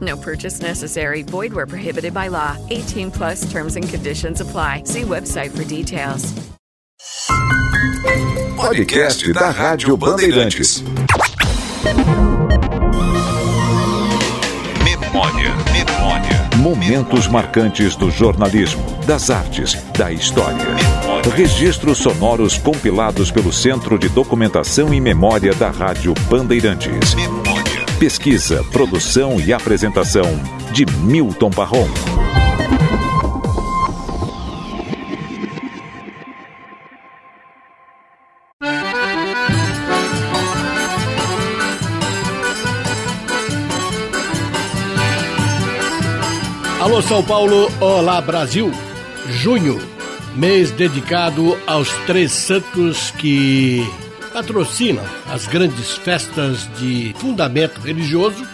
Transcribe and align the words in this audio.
No 0.00 0.16
purchase 0.16 0.60
necessary. 0.60 1.22
Void 1.22 1.52
where 1.52 1.66
prohibited 1.66 2.12
by 2.12 2.28
law. 2.28 2.56
18 2.70 3.10
plus 3.10 3.50
terms 3.50 3.76
and 3.76 3.88
conditions 3.88 4.40
apply. 4.40 4.82
See 4.84 5.02
website 5.02 5.56
for 5.56 5.64
details. 5.64 6.34
Podcast 8.56 9.32
da 9.32 9.50
Rádio 9.50 9.96
Bandeirantes. 9.96 10.82
Memória, 14.84 15.54
memória. 15.72 16.48
Momentos 16.56 17.28
marcantes 17.28 17.94
do 17.96 18.10
jornalismo, 18.10 18.82
das 19.06 19.30
artes, 19.30 19.74
da 19.96 20.12
história. 20.12 20.66
Registros 21.34 21.98
sonoros 21.98 22.58
compilados 22.58 23.30
pelo 23.30 23.52
Centro 23.52 23.98
de 23.98 24.08
Documentação 24.08 24.92
e 24.92 25.00
Memória 25.00 25.54
da 25.54 25.70
Rádio 25.70 26.14
Bandeirantes. 26.28 27.14
Pesquisa, 27.98 28.62
produção 28.70 29.40
e 29.40 29.52
apresentação 29.52 30.22
de 30.72 30.86
Milton 30.86 31.50
Barron. 31.50 31.88
Alô 46.80 47.02
São 47.02 47.24
Paulo, 47.24 47.68
olá 47.80 48.20
Brasil. 48.20 48.70
Junho, 49.28 49.80
mês 50.36 50.70
dedicado 50.70 51.58
aos 51.66 51.92
três 52.06 52.30
santos 52.30 53.10
que 53.10 53.84
patrocinam 54.38 55.02
as 55.26 55.48
grandes 55.48 55.96
festas 55.96 56.68
de 56.78 57.12
fundamento 57.18 57.80
religioso, 57.80 58.46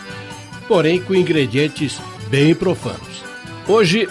porém 0.67 0.99
com 0.99 1.15
ingredientes 1.15 2.01
bem 2.31 2.55
profanos. 2.55 3.23
Hoje 3.69 4.09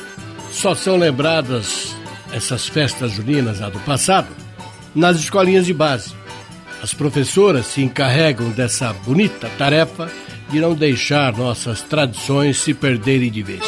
só 0.52 0.76
são 0.76 0.98
lembradas 0.98 1.96
essas 2.32 2.68
festas 2.68 3.14
juninas 3.14 3.60
lá 3.60 3.70
do 3.70 3.80
passado 3.80 4.28
nas 4.94 5.18
escolinhas 5.18 5.66
de 5.66 5.74
base. 5.74 6.14
As 6.80 6.94
professoras 6.94 7.66
se 7.66 7.82
encarregam 7.82 8.52
dessa 8.52 8.94
bonita 8.94 9.50
tarefa 9.58 10.12
de 10.50 10.60
não 10.60 10.76
deixar 10.76 11.36
nossas 11.36 11.82
tradições 11.82 12.60
se 12.60 12.76
perderem 12.76 13.32
de 13.32 13.42
vez. 13.42 13.64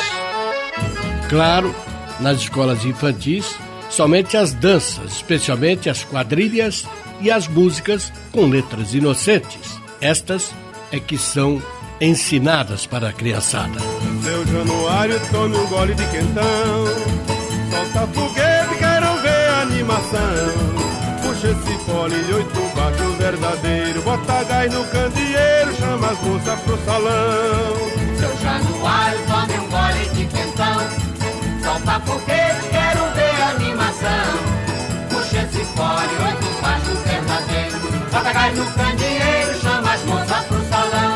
Claro, 1.27 1.73
nas 2.19 2.37
escolas 2.37 2.85
infantis, 2.85 3.57
somente 3.89 4.37
as 4.37 4.53
danças, 4.53 5.13
especialmente 5.13 5.89
as 5.89 6.03
quadrilhas 6.03 6.85
e 7.21 7.31
as 7.31 7.47
músicas 7.47 8.11
com 8.31 8.45
letras 8.47 8.93
inocentes. 8.93 9.79
Estas 10.01 10.53
é 10.91 10.99
que 10.99 11.17
são 11.17 11.61
ensinadas 11.99 12.85
para 12.85 13.09
a 13.09 13.13
criançada. 13.13 13.79
Seu 14.23 14.45
Januário, 14.45 15.19
tome 15.31 15.55
um 15.55 15.67
gole 15.67 15.93
de 15.93 16.05
quentão. 16.07 16.85
Solta 17.71 18.07
foguete, 18.13 18.75
quero 18.77 19.21
ver 19.21 19.49
a 19.49 19.61
animação. 19.61 20.95
Puxa 21.21 21.47
esse 21.47 21.85
fole 21.85 22.23
de 22.23 22.33
oito 22.33 22.75
baixo 22.75 23.09
verdadeiro. 23.17 24.01
Bota 24.01 24.43
gás 24.43 24.73
no 24.73 24.83
candeeiro, 24.85 25.75
chama 25.77 26.07
as 26.07 26.21
moças 26.21 26.59
pro 26.61 26.77
salão. 26.85 27.75
Seu 28.19 28.37
Januário, 28.37 29.19
tome 29.27 29.59
um 29.59 29.69
gole 29.69 30.09
de 30.13 30.25
quentão. 30.25 31.05
Solta 31.63 31.99
foguete, 32.01 32.67
quero 32.69 33.13
ver 33.15 33.41
a 33.41 33.49
animação. 33.49 34.54
Oito 35.77 36.95
verdadeiro. 37.03 37.79
Bota 38.11 38.31
gás 38.33 38.57
no 38.57 38.65
candeeiro, 38.65 39.59
chama 39.61 39.93
as 39.93 40.03
moças 40.03 40.45
pro 40.45 40.65
salão. 40.69 41.15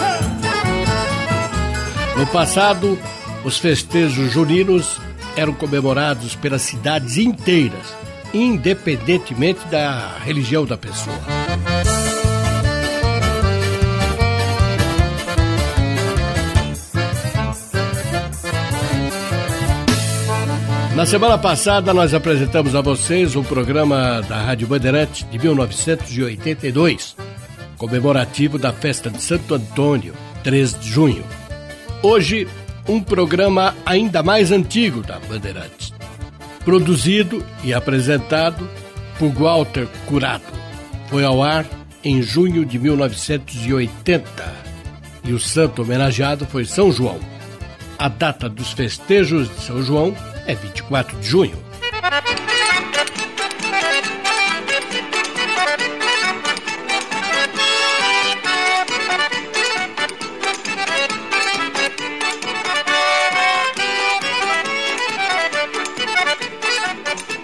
No 2.18 2.28
passado, 2.28 3.00
os 3.46 3.58
festejos 3.58 4.32
juninos 4.32 5.00
eram 5.38 5.54
comemorados 5.54 6.36
pelas 6.36 6.62
cidades 6.64 7.18
inteiras, 7.18 7.96
independentemente 8.34 9.66
da 9.68 10.18
religião 10.26 10.66
da 10.66 10.78
pessoa. 10.78 11.39
Na 21.00 21.06
semana 21.06 21.38
passada, 21.38 21.94
nós 21.94 22.14
apresentamos 22.14 22.76
a 22.76 22.82
vocês 22.82 23.34
um 23.34 23.42
programa 23.42 24.22
da 24.28 24.36
Rádio 24.42 24.68
Bandeirante 24.68 25.24
de 25.24 25.40
1982, 25.40 27.16
comemorativo 27.78 28.60
da 28.60 28.74
festa 28.74 29.10
de 29.10 29.22
Santo 29.22 29.56
Antônio, 29.56 30.14
3 30.44 30.78
de 30.78 30.90
junho. 30.90 31.24
Hoje, 32.04 32.50
um 32.86 33.02
programa 33.02 33.74
ainda 33.86 34.22
mais 34.22 34.52
antigo 34.52 35.02
da 35.02 35.18
Bandeirantes, 35.20 35.94
produzido 36.66 37.46
e 37.64 37.74
apresentado 37.74 38.70
por 39.18 39.32
Walter 39.32 39.88
Curado. 40.06 40.44
Foi 41.08 41.24
ao 41.24 41.42
ar 41.42 41.66
em 42.04 42.22
junho 42.22 42.66
de 42.66 42.78
1980 42.78 44.54
e 45.24 45.32
o 45.32 45.40
santo 45.40 45.82
homenageado 45.82 46.46
foi 46.46 46.66
São 46.66 46.92
João. 46.92 47.22
A 47.98 48.10
data 48.10 48.50
dos 48.50 48.74
festejos 48.74 49.48
de 49.48 49.62
São 49.62 49.82
João 49.82 50.14
é 50.50 50.56
24 50.56 51.16
de 51.20 51.28
junho. 51.28 51.64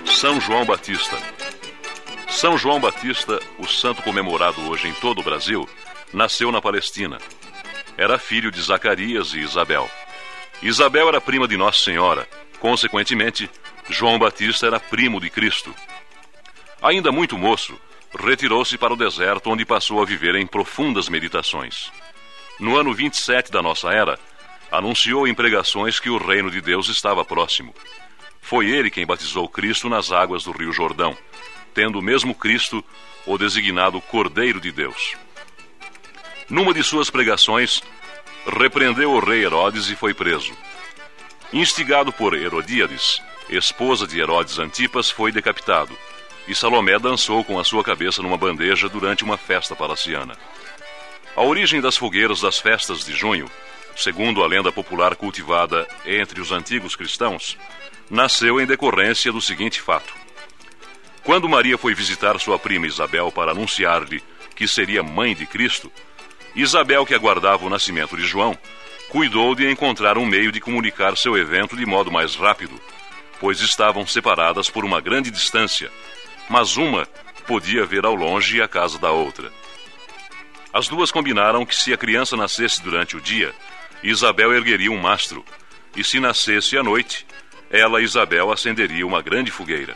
São 0.08 0.42
João 0.42 0.66
Batista. 0.66 1.16
São 2.28 2.58
João 2.58 2.80
Batista, 2.80 3.40
o 3.60 3.68
santo 3.68 4.02
comemorado 4.02 4.68
hoje 4.68 4.88
em 4.88 4.94
todo 4.94 5.20
o 5.20 5.24
Brasil, 5.24 5.70
nasceu 6.12 6.52
na 6.52 6.60
Palestina. 6.60 7.20
Era 7.96 8.18
filho 8.18 8.50
de 8.50 8.60
Zacarias 8.64 9.36
e 9.36 9.42
Isabel. 9.42 9.88
Isabel 10.64 11.08
era 11.08 11.22
prima 11.22 11.48
de 11.48 11.56
Nossa 11.56 11.84
Senhora, 11.84 12.28
consequentemente, 12.66 13.48
João 13.92 14.18
Batista 14.18 14.66
era 14.66 14.80
primo 14.80 15.22
de 15.22 15.30
Cristo. 15.30 15.72
Ainda 16.82 17.12
muito 17.12 17.38
moço, 17.38 17.80
retirou-se 18.20 18.76
para 18.76 18.92
o 18.92 18.98
deserto, 18.98 19.52
onde 19.52 19.64
passou 19.64 20.02
a 20.02 20.06
viver 20.06 20.34
em 20.34 20.48
profundas 20.48 21.08
meditações. 21.08 21.92
No 22.60 22.76
ano 22.76 22.92
27 22.92 23.52
da 23.52 23.62
nossa 23.62 23.92
era, 23.92 24.18
anunciou 24.72 25.28
em 25.28 25.34
pregações 25.36 26.00
que 26.00 26.10
o 26.10 26.18
reino 26.18 26.50
de 26.50 26.60
Deus 26.60 26.88
estava 26.88 27.24
próximo. 27.24 27.72
Foi 28.42 28.66
ele 28.66 28.90
quem 28.90 29.06
batizou 29.06 29.48
Cristo 29.48 29.88
nas 29.88 30.12
águas 30.12 30.44
do 30.44 30.52
Rio 30.52 30.74
Jordão, 30.74 31.16
tendo 31.72 32.00
o 32.00 32.02
mesmo 32.02 32.34
Cristo 32.34 32.84
o 33.28 33.38
designado 33.38 34.02
Cordeiro 34.02 34.60
de 34.60 34.72
Deus. 34.72 35.14
Numa 36.50 36.74
de 36.74 36.82
suas 36.82 37.12
pregações, 37.12 37.84
repreendeu 38.58 39.12
o 39.12 39.20
rei 39.20 39.46
Herodes 39.46 39.88
e 39.92 39.96
foi 39.96 40.16
preso. 40.16 40.52
Instigado 41.54 42.12
por 42.12 42.34
Herodíades, 42.34 43.22
esposa 43.50 44.08
de 44.08 44.20
Herodes 44.20 44.60
Antipas, 44.60 45.10
foi 45.10 45.32
decapitado, 45.32 45.96
e 46.48 46.56
Salomé 46.56 46.98
dançou 47.00 47.44
com 47.44 47.60
a 47.60 47.64
sua 47.64 47.84
cabeça 47.84 48.22
numa 48.22 48.38
bandeja 48.38 48.90
durante 48.90 49.24
uma 49.24 49.38
festa 49.38 49.76
palaciana. 49.76 50.36
A 51.36 51.44
origem 51.44 51.80
das 51.80 51.96
fogueiras 51.96 52.42
das 52.42 52.60
festas 52.60 53.06
de 53.06 53.14
junho, 53.14 53.50
segundo 53.96 54.44
a 54.44 54.48
lenda 54.48 54.72
popular 54.72 55.16
cultivada 55.16 55.88
entre 56.06 56.42
os 56.42 56.52
antigos 56.52 56.96
cristãos, 56.96 57.58
nasceu 58.10 58.60
em 58.60 58.66
decorrência 58.66 59.32
do 59.32 59.42
seguinte 59.42 59.82
fato. 59.82 60.14
Quando 61.24 61.50
Maria 61.50 61.78
foi 61.78 61.94
visitar 61.94 62.40
sua 62.40 62.60
prima 62.60 62.88
Isabel 62.88 63.32
para 63.32 63.52
anunciar-lhe 63.52 64.24
que 64.56 64.68
seria 64.68 65.04
mãe 65.04 65.36
de 65.36 65.46
Cristo, 65.46 65.92
Isabel, 66.56 67.06
que 67.06 67.14
aguardava 67.14 67.66
o 67.66 67.70
nascimento 67.70 68.16
de 68.16 68.24
João, 68.26 68.58
cuidou 69.16 69.56
de 69.56 69.72
encontrar 69.72 70.18
um 70.18 70.26
meio 70.26 70.52
de 70.52 70.60
comunicar 70.60 71.16
seu 71.16 71.38
evento 71.38 71.78
de 71.78 71.86
modo 71.86 72.12
mais 72.12 72.36
rápido, 72.36 72.78
pois 73.40 73.62
estavam 73.62 74.06
separadas 74.06 74.70
por 74.70 74.84
uma 74.84 75.00
grande 75.00 75.32
distância, 75.32 75.90
mas 76.50 76.76
uma 76.76 77.08
podia 77.48 77.86
ver 77.86 78.06
ao 78.06 78.14
longe 78.14 78.62
a 78.62 78.68
casa 78.68 79.00
da 79.00 79.12
outra. 79.12 79.50
As 80.74 80.90
duas 80.90 81.12
combinaram 81.12 81.66
que 81.66 81.74
se 81.74 81.94
a 81.94 81.98
criança 81.98 82.36
nascesse 82.36 82.84
durante 82.84 83.16
o 83.16 83.22
dia, 83.22 83.54
Isabel 84.04 84.52
ergueria 84.52 84.92
um 84.92 85.00
mastro, 85.00 85.46
e 85.96 86.04
se 86.04 86.20
nascesse 86.20 86.78
à 86.78 86.84
noite, 86.84 87.26
ela, 87.70 88.02
Isabel, 88.02 88.52
acenderia 88.52 89.08
uma 89.08 89.22
grande 89.22 89.50
fogueira. 89.50 89.96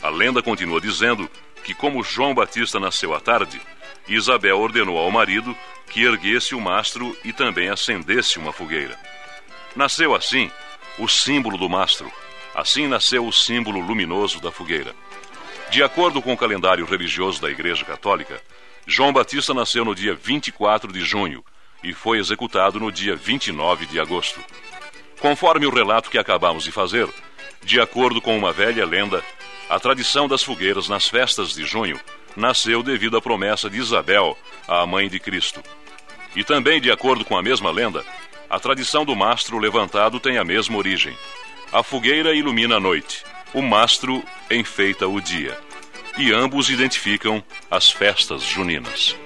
A 0.00 0.08
lenda 0.08 0.40
continua 0.40 0.80
dizendo 0.80 1.28
que, 1.64 1.74
como 1.74 2.04
João 2.04 2.32
Batista 2.32 2.78
nasceu 2.78 3.12
à 3.12 3.18
tarde, 3.18 3.60
Isabel 4.06 4.60
ordenou 4.60 4.98
ao 4.98 5.10
marido 5.10 5.52
que 5.90 6.02
erguesse 6.02 6.54
o 6.54 6.60
mastro 6.60 7.16
e 7.24 7.32
também 7.32 7.68
acendesse 7.68 8.38
uma 8.38 8.52
fogueira. 8.52 8.98
Nasceu 9.74 10.14
assim 10.14 10.50
o 10.98 11.08
símbolo 11.08 11.58
do 11.58 11.68
mastro, 11.68 12.10
assim 12.54 12.86
nasceu 12.86 13.26
o 13.26 13.32
símbolo 13.32 13.80
luminoso 13.80 14.40
da 14.40 14.50
fogueira. 14.50 14.94
De 15.70 15.82
acordo 15.82 16.22
com 16.22 16.32
o 16.32 16.36
calendário 16.36 16.86
religioso 16.86 17.40
da 17.40 17.50
Igreja 17.50 17.84
Católica, 17.84 18.40
João 18.86 19.12
Batista 19.12 19.52
nasceu 19.52 19.84
no 19.84 19.94
dia 19.94 20.14
24 20.14 20.92
de 20.92 21.00
junho 21.00 21.44
e 21.82 21.92
foi 21.92 22.18
executado 22.18 22.78
no 22.78 22.90
dia 22.90 23.16
29 23.16 23.86
de 23.86 24.00
agosto. 24.00 24.40
Conforme 25.20 25.66
o 25.66 25.70
relato 25.70 26.10
que 26.10 26.18
acabamos 26.18 26.64
de 26.64 26.72
fazer, 26.72 27.08
de 27.62 27.80
acordo 27.80 28.20
com 28.20 28.36
uma 28.36 28.52
velha 28.52 28.86
lenda, 28.86 29.24
a 29.68 29.80
tradição 29.80 30.28
das 30.28 30.42
fogueiras 30.42 30.88
nas 30.88 31.08
festas 31.08 31.52
de 31.52 31.64
junho 31.64 31.98
nasceu 32.36 32.82
devido 32.82 33.16
à 33.16 33.22
promessa 33.22 33.70
de 33.70 33.78
Isabel, 33.78 34.36
a 34.68 34.86
mãe 34.86 35.08
de 35.08 35.18
Cristo. 35.18 35.62
E 36.34 36.44
também, 36.44 36.80
de 36.80 36.90
acordo 36.90 37.24
com 37.24 37.36
a 37.36 37.42
mesma 37.42 37.70
lenda, 37.70 38.04
a 38.48 38.60
tradição 38.60 39.04
do 39.04 39.16
mastro 39.16 39.58
levantado 39.58 40.20
tem 40.20 40.38
a 40.38 40.44
mesma 40.44 40.76
origem. 40.76 41.16
A 41.72 41.82
fogueira 41.82 42.34
ilumina 42.34 42.76
a 42.76 42.80
noite, 42.80 43.24
o 43.54 43.62
mastro 43.62 44.22
enfeita 44.50 45.08
o 45.08 45.20
dia. 45.20 45.58
E 46.18 46.32
ambos 46.32 46.70
identificam 46.70 47.42
as 47.70 47.90
festas 47.90 48.42
juninas. 48.42 49.16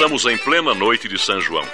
Estamos 0.00 0.24
em 0.24 0.38
plena 0.38 0.72
noite 0.74 1.08
de 1.08 1.18
São 1.18 1.40
João. 1.40 1.66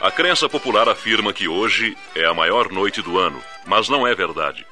A 0.00 0.10
crença 0.10 0.48
popular 0.48 0.88
afirma 0.88 1.32
que 1.32 1.48
hoje 1.48 1.96
é 2.14 2.24
a 2.24 2.32
maior 2.32 2.70
noite 2.70 3.02
do 3.02 3.18
ano, 3.18 3.42
mas 3.66 3.88
não 3.88 4.06
é 4.06 4.14
verdade. 4.14 4.64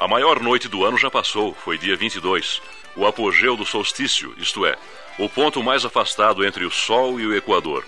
A 0.00 0.08
maior 0.08 0.40
noite 0.40 0.66
do 0.66 0.82
ano 0.82 0.96
já 0.96 1.10
passou, 1.10 1.52
foi 1.52 1.76
dia 1.76 1.94
22, 1.94 2.62
o 2.96 3.06
apogeu 3.06 3.54
do 3.54 3.66
solstício, 3.66 4.34
isto 4.38 4.64
é, 4.64 4.74
o 5.18 5.28
ponto 5.28 5.62
mais 5.62 5.84
afastado 5.84 6.42
entre 6.42 6.64
o 6.64 6.70
Sol 6.70 7.20
e 7.20 7.26
o 7.26 7.36
Equador. 7.36 7.84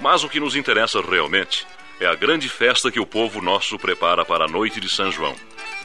Mas 0.00 0.24
o 0.24 0.30
que 0.30 0.40
nos 0.40 0.56
interessa 0.56 0.98
realmente 1.02 1.66
é 2.00 2.06
a 2.06 2.14
grande 2.14 2.48
festa 2.48 2.90
que 2.90 2.98
o 2.98 3.04
povo 3.04 3.42
nosso 3.42 3.78
prepara 3.78 4.24
para 4.24 4.46
a 4.46 4.48
noite 4.48 4.80
de 4.80 4.88
São 4.88 5.12
João. 5.12 5.36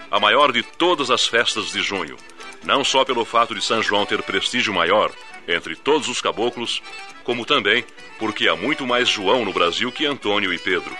A 0.09 0.21
maior 0.21 0.53
de 0.53 0.63
todas 0.63 1.11
as 1.11 1.27
festas 1.27 1.73
de 1.73 1.81
junho. 1.81 2.15
Não 2.63 2.81
só 2.81 3.03
pelo 3.03 3.25
fato 3.25 3.53
de 3.53 3.61
São 3.61 3.83
João 3.83 4.05
ter 4.05 4.23
prestígio 4.23 4.73
maior 4.73 5.11
entre 5.49 5.75
todos 5.75 6.07
os 6.07 6.21
caboclos, 6.21 6.81
como 7.25 7.45
também 7.45 7.83
porque 8.17 8.47
há 8.47 8.55
muito 8.55 8.87
mais 8.87 9.09
João 9.09 9.43
no 9.43 9.51
Brasil 9.51 9.91
que 9.91 10.05
Antônio 10.05 10.53
e 10.53 10.57
Pedro. 10.57 10.95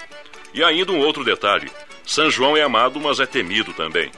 E 0.53 0.62
ainda 0.62 0.92
um 0.92 1.00
outro 1.00 1.24
detalhe: 1.24 1.71
São 2.06 2.30
João 2.30 2.57
é 2.57 2.63
amado, 2.63 3.00
mas 3.00 3.21
é 3.21 3.25
temido 3.25 3.71
também. 3.71 4.12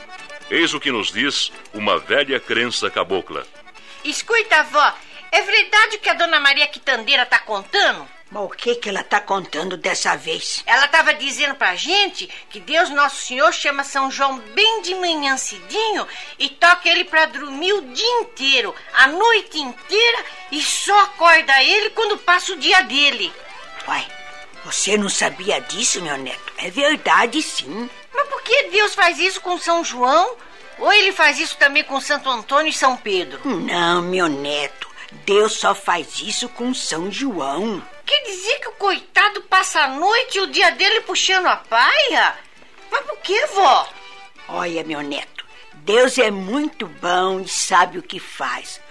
Eis 0.54 0.72
o 0.72 0.80
que 0.80 0.92
nos 0.92 1.12
diz 1.12 1.52
uma 1.74 1.98
velha 1.98 2.40
crença 2.40 2.88
cabocla. 2.88 3.44
Escuta, 4.06 4.58
avó, 4.58 4.94
é 5.32 5.42
verdade 5.42 5.98
que 5.98 6.08
a 6.08 6.14
dona 6.14 6.40
Maria 6.40 6.68
Quitandeira 6.68 7.26
tá 7.26 7.40
contando? 7.40 8.08
Mas 8.30 8.44
o 8.44 8.50
que 8.50 8.76
que 8.76 8.88
ela 8.88 9.04
tá 9.04 9.20
contando 9.20 9.76
dessa 9.76 10.16
vez? 10.16 10.62
Ela 10.68 10.88
tava 10.88 11.12
dizendo 11.16 11.56
pra 11.56 11.76
gente 11.76 12.30
que 12.52 12.60
Deus 12.60 12.92
Nosso 12.92 13.26
Senhor 13.26 13.52
chama 13.52 13.84
São 13.84 14.12
João 14.12 14.38
bem 14.54 14.84
de 14.84 14.94
manhã 14.94 15.38
cedinho 15.38 16.08
e 16.38 16.48
toca 16.50 16.88
ele 16.88 17.06
pra 17.06 17.26
dormir 17.26 17.74
o 17.74 17.92
dia 17.92 18.20
inteiro, 18.22 18.76
a 18.94 19.08
noite 19.08 19.58
inteira 19.58 20.24
e 20.52 20.62
só 20.62 21.00
acorda 21.06 21.64
ele 21.64 21.90
quando 21.90 22.16
passa 22.20 22.54
o 22.54 22.60
dia 22.60 22.84
dele. 22.84 23.34
Uai, 23.88 24.06
você 24.64 24.98
não 24.98 25.10
sabia 25.10 25.60
disso, 25.62 26.00
meu 26.00 26.16
neto? 26.16 26.54
É 26.60 26.70
verdade, 26.70 27.42
sim. 27.42 27.90
Mas 28.14 28.28
por 28.28 28.42
que 28.42 28.70
Deus 28.70 28.94
faz 28.94 29.20
isso 29.20 29.42
com 29.42 29.58
São 29.58 29.84
João? 29.84 30.36
Ou 30.80 30.92
ele 30.92 31.12
faz 31.12 31.40
isso 31.40 31.58
também 31.58 31.84
com 31.84 32.00
Santo 32.02 32.30
Antônio 32.30 32.70
e 32.70 32.74
São 32.74 32.98
Pedro? 32.98 33.40
Não, 33.46 34.02
meu 34.02 34.28
neto. 34.28 34.88
Deus 35.26 35.54
só 35.54 35.76
faz 35.76 36.20
isso 36.20 36.50
com 36.50 36.74
São 36.74 37.12
João. 37.12 37.82
Quer 38.06 38.24
dizer 38.24 38.60
que 38.60 38.70
o 38.70 38.74
coitado 38.74 39.42
passa 39.44 39.82
a 39.82 39.88
noite 39.88 40.38
e 40.38 40.42
o 40.42 40.48
dia 40.48 40.72
dele 40.72 41.02
puxando 41.02 41.46
a 41.46 41.56
paia? 41.56 42.36
Mas 42.92 43.06
por 43.06 43.18
que, 43.20 43.46
vó? 43.48 43.90
Olha, 44.48 44.84
meu 44.84 45.02
neto, 45.02 45.46
Deus 45.74 46.18
é 46.18 46.30
muito 46.30 46.88
bom 46.88 47.40
e 47.40 47.48
sabe 47.48 47.98
o 47.98 48.04
que 48.04 48.20
faz. 48.20 48.82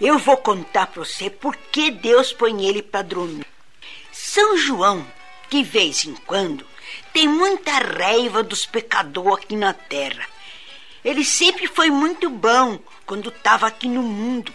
Eu 0.00 0.18
vou 0.18 0.36
contar 0.36 0.86
para 0.86 1.04
você 1.04 1.28
por 1.28 1.56
que 1.56 1.90
Deus 1.90 2.32
põe 2.32 2.66
ele 2.66 2.82
para 2.82 3.02
dormir. 3.02 3.46
São 4.10 4.56
João, 4.56 5.06
de 5.48 5.62
vez 5.62 6.04
em 6.04 6.14
quando, 6.14 6.66
tem 7.12 7.28
muita 7.28 7.72
raiva 7.72 8.42
dos 8.42 8.66
pecadores 8.66 9.44
aqui 9.44 9.56
na 9.56 9.72
terra. 9.72 10.26
Ele 11.04 11.24
sempre 11.24 11.66
foi 11.66 11.90
muito 11.90 12.30
bom 12.30 12.78
quando 13.04 13.28
estava 13.28 13.66
aqui 13.66 13.88
no 13.88 14.02
mundo. 14.02 14.52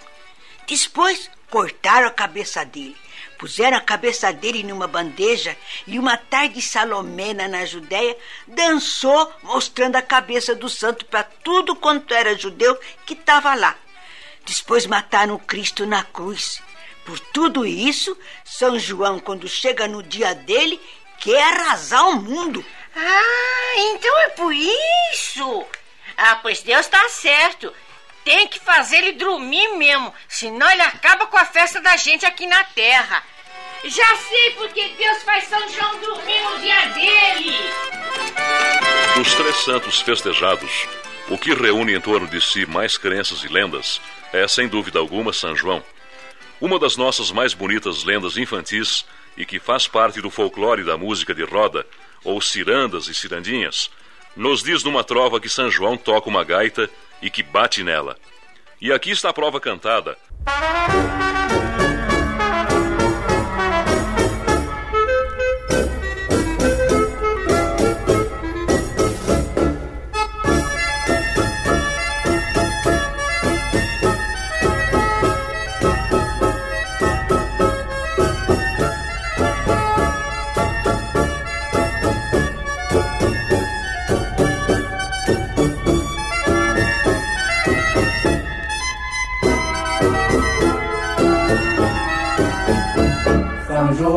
Depois 0.68 1.30
cortaram 1.50 2.07
a 2.07 2.12
cabeça 2.12 2.65
dele, 2.65 2.95
puseram 3.38 3.77
a 3.77 3.81
cabeça 3.81 4.31
dele 4.33 4.63
numa 4.63 4.88
bandeja 4.88 5.56
e 5.86 6.00
uma 6.00 6.18
tarde 6.18 6.62
Salomena 6.62 7.48
na 7.48 7.65
Judéia 7.65 8.18
dançou 8.48 9.31
mostrando 9.44 9.95
a 9.95 10.01
cabeça 10.01 10.56
do 10.56 10.69
santo 10.69 11.06
para 11.06 11.24
tudo 11.24 11.75
quanto 11.75 12.13
era 12.13 12.38
judeu 12.38 12.77
que 13.06 13.13
estava 13.13 13.54
lá. 13.56 13.75
Depois 14.45 14.86
mataram 14.86 15.38
Cristo 15.38 15.86
na 15.86 16.04
cruz. 16.04 16.62
Por 17.06 17.19
tudo 17.19 17.65
isso, 17.65 18.18
São 18.44 18.77
João, 18.77 19.19
quando 19.19 19.48
chega 19.48 19.88
no 19.88 20.04
dia 20.04 20.36
dele, 20.36 20.80
quer 21.19 21.41
arrasar 21.41 22.09
o 22.09 22.21
mundo. 22.21 22.65
Ah, 22.95 23.73
então 23.77 24.19
é 24.21 24.29
por 24.29 24.53
isso. 24.53 25.65
Ah, 26.18 26.37
pois 26.42 26.61
Deus 26.61 26.85
está 26.85 27.07
certo. 27.09 27.73
Tem 28.23 28.47
que 28.47 28.59
fazer 28.59 28.97
ele 28.97 29.13
dormir 29.13 29.77
mesmo, 29.77 30.13
senão 30.27 30.69
ele 30.69 30.81
acaba 30.81 31.27
com 31.27 31.37
a 31.37 31.45
festa 31.45 31.80
da 31.80 31.95
gente 31.95 32.25
aqui 32.25 32.45
na 32.45 32.63
Terra. 32.63 33.23
Já 33.85 34.15
sei 34.18 34.51
porque 34.51 34.89
Deus 34.97 35.23
faz 35.23 35.47
São 35.47 35.69
João 35.69 35.99
dormir 35.99 36.42
no 36.42 36.59
dia 36.59 36.87
dele. 36.87 37.56
Dos 39.15 39.33
três 39.33 39.56
santos 39.63 40.01
festejados, 40.01 40.87
o 41.30 41.37
que 41.37 41.53
reúne 41.53 41.95
em 41.95 42.01
torno 42.01 42.27
de 42.27 42.42
si 42.42 42.65
mais 42.65 42.97
crenças 42.97 43.44
e 43.44 43.47
lendas 43.47 44.01
é, 44.33 44.47
sem 44.47 44.68
dúvida 44.68 44.99
alguma, 44.99 45.31
São 45.31 45.56
João. 45.56 45.83
Uma 46.59 46.80
das 46.80 46.97
nossas 46.97 47.31
mais 47.31 47.53
bonitas 47.53 48.03
lendas 48.03 48.35
infantis 48.35 49.06
e 49.37 49.45
que 49.45 49.59
faz 49.59 49.87
parte 49.87 50.19
do 50.21 50.29
folclore 50.29 50.83
da 50.83 50.97
música 50.97 51.33
de 51.33 51.44
roda, 51.44 51.85
ou 52.23 52.41
cirandas 52.41 53.07
e 53.07 53.13
cirandinhas, 53.13 53.89
nos 54.35 54.63
diz 54.63 54.83
numa 54.83 55.03
trova 55.03 55.39
que 55.39 55.47
São 55.47 55.69
João 55.69 55.95
toca 55.95 56.29
uma 56.29 56.44
gaita 56.44 56.89
e 57.21 57.29
que 57.29 57.44
bate 57.44 57.83
nela. 57.83 58.17
E 58.81 58.91
aqui 58.91 59.11
está 59.11 59.29
a 59.29 59.33
prova 59.33 59.59
cantada. 59.59 60.17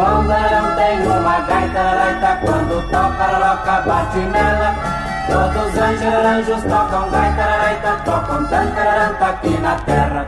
Larão 0.00 0.76
tem 0.76 1.07
uma 1.07 1.40
gaita, 1.40 2.38
quando 2.40 2.90
toca, 2.90 3.26
roca, 3.37 3.83
bate 3.83 4.19
nela. 4.19 4.75
Todos 5.26 5.73
os 5.73 5.78
anjos, 5.78 6.62
tocam 6.62 7.11
gaita, 7.11 7.45
laita, 7.45 8.00
tocam 8.07 8.47
tantaranta 8.47 9.26
aqui 9.26 9.59
na 9.61 9.75
terra. 9.75 10.26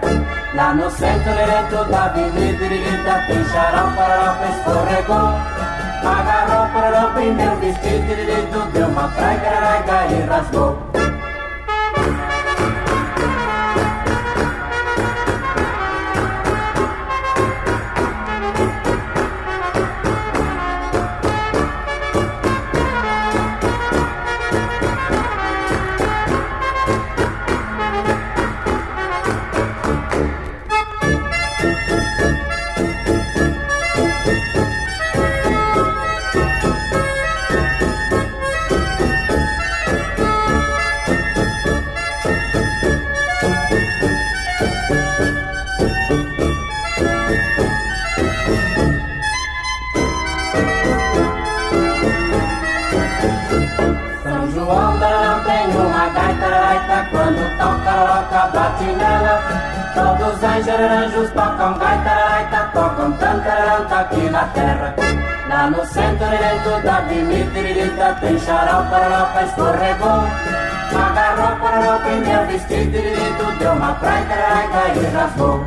Lá 0.54 0.74
no 0.74 0.90
centro 0.90 1.32
direito 1.32 1.90
da 1.90 2.04
avenida, 2.04 3.24
tem 3.26 3.44
xarão, 3.46 3.90
farofa, 3.96 4.46
escorregou. 4.50 5.40
Agarrou, 6.04 6.68
pororô, 6.68 7.32
meu 7.32 7.56
vestido, 7.56 8.72
deu 8.72 8.88
uma 8.88 9.08
praga 9.08 10.06
e 10.10 10.26
rasgou. 10.28 11.01
Anjos 60.68 61.30
tocam 61.30 61.78
gaita, 61.78 62.70
tocam 62.72 63.12
tantaranta 63.12 63.96
aqui 64.00 64.30
na 64.30 64.44
terra. 64.46 64.94
Lá 65.48 65.70
no 65.70 65.84
centro 65.86 66.26
dentro 66.30 66.82
da 66.82 67.00
Dimitrita 67.00 68.16
tem 68.20 68.38
xarau, 68.38 68.84
paroroca, 68.90 69.42
escorregou. 69.42 70.22
Agarrou, 70.94 71.56
paroroca 71.56 72.08
em 72.10 72.20
meu 72.20 72.46
vestido, 72.46 73.58
deu 73.58 73.72
uma 73.72 73.94
praia, 73.94 74.94
e 74.94 75.16
rasgou. 75.16 75.60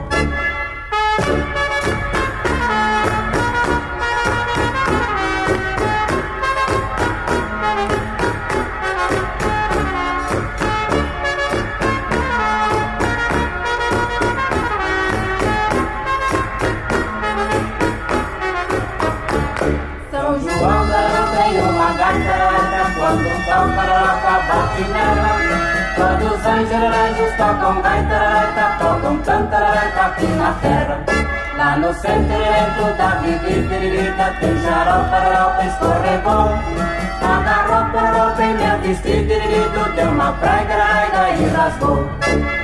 Todos 25.95 26.31
os 26.31 26.45
anjos 26.45 27.35
tocam 27.37 27.81
gaita, 27.81 28.77
tocam 28.79 29.17
tantarata 29.19 30.01
aqui 30.01 30.27
na 30.27 30.53
terra. 30.61 30.99
Lá 31.57 31.77
no 31.77 31.93
centro 31.93 32.97
da 32.97 33.07
vivirita 33.21 34.35
tem 34.39 34.57
jaropa, 34.61 35.19
ropa, 35.19 35.65
escorregou. 35.65 36.49
Agarrou, 37.21 37.85
porou, 37.91 38.35
bem 38.35 38.53
meu 38.55 38.77
vestido, 38.79 39.95
deu 39.95 40.09
uma 40.11 40.31
praga, 40.33 41.35
e 41.37 41.45
rasgou. 41.47 42.54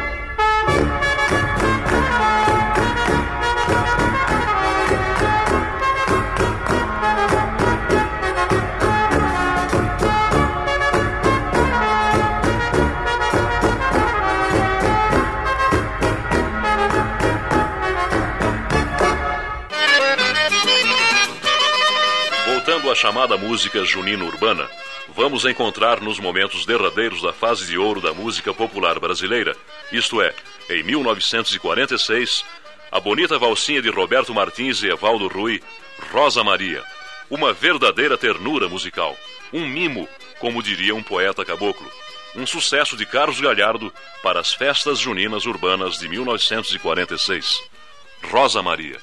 Chamada 23.02 23.36
música 23.36 23.84
junina 23.84 24.24
urbana, 24.24 24.70
vamos 25.10 25.44
encontrar 25.46 26.00
nos 26.00 26.20
momentos 26.20 26.68
derradeiros 26.68 27.20
da 27.20 27.34
fase 27.34 27.66
de 27.66 27.76
ouro 27.76 28.00
da 28.00 28.14
música 28.14 28.54
popular 28.54 29.00
brasileira, 29.00 29.58
isto 29.92 30.22
é, 30.22 30.32
em 30.70 30.84
1946, 30.84 32.46
a 32.92 33.00
bonita 33.00 33.40
valsinha 33.40 33.82
de 33.82 33.90
Roberto 33.90 34.36
Martins 34.36 34.84
e 34.84 34.88
Evaldo 34.88 35.28
Rui, 35.28 35.60
Rosa 36.12 36.44
Maria, 36.44 36.84
uma 37.28 37.52
verdadeira 37.54 38.20
ternura 38.20 38.70
musical, 38.70 39.18
um 39.52 39.68
mimo, 39.68 40.08
como 40.38 40.62
diria 40.62 40.94
um 40.94 41.02
poeta 41.02 41.44
caboclo, 41.44 41.92
um 42.36 42.46
sucesso 42.46 42.96
de 42.96 43.08
Carlos 43.08 43.42
Galhardo 43.42 43.92
para 44.22 44.40
as 44.40 44.54
festas 44.54 45.00
juninas 45.00 45.48
urbanas 45.48 45.98
de 45.98 46.08
1946. 46.08 47.64
Rosa 48.30 48.62
Maria. 48.62 49.00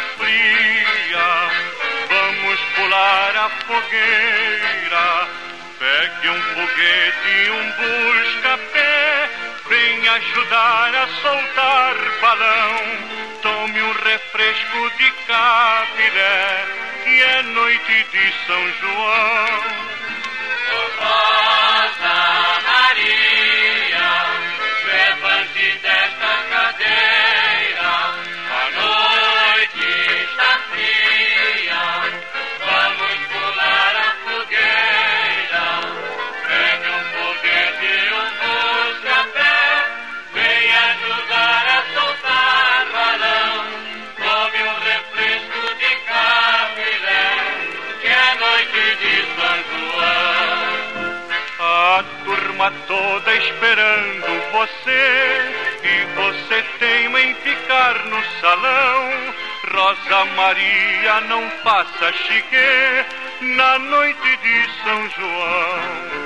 Fria, 0.00 1.50
vamos 2.08 2.60
pular 2.76 3.36
a 3.36 3.50
fogueira. 3.66 5.28
Pegue 5.78 6.28
um 6.30 6.42
foguete 6.42 7.28
e 7.28 7.50
um 7.50 7.72
busca-pé, 7.72 9.30
vem 9.68 10.08
ajudar 10.08 10.94
a 10.94 11.06
soltar 11.22 11.94
balão. 12.20 12.76
Tome 13.42 13.82
um 13.82 13.92
refresco 13.92 14.90
de 14.98 15.10
capilé, 15.26 16.66
que 17.04 17.22
é 17.22 17.42
noite 17.42 18.06
de 18.12 18.32
São 18.46 18.72
João. 18.80 19.84
Toda 53.24 53.36
esperando 53.36 54.52
você 54.52 55.52
e 55.82 56.04
você 56.14 56.62
teima 56.78 57.20
em 57.20 57.34
ficar 57.36 58.04
no 58.04 58.22
salão. 58.40 59.34
Rosa 59.72 60.24
Maria 60.36 61.20
não 61.22 61.50
faça 61.62 62.12
chique 62.12 63.46
na 63.56 63.78
noite 63.78 64.36
de 64.36 64.82
São 64.82 65.10
João. 65.10 66.23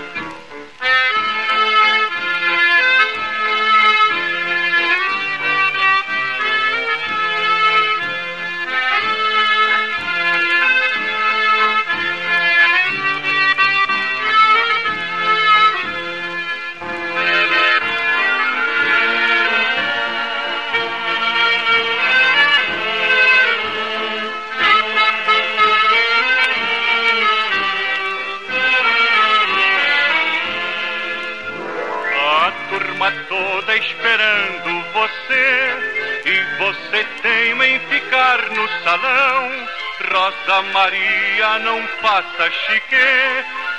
Você 35.08 35.76
e 36.24 36.58
você 36.58 37.04
teima 37.22 37.66
em 37.66 37.78
ficar 37.80 38.42
no 38.50 38.68
salão. 38.84 39.68
Rosa 40.12 40.62
Maria 40.72 41.58
não 41.60 41.86
faça 42.00 42.50
chique 42.50 42.96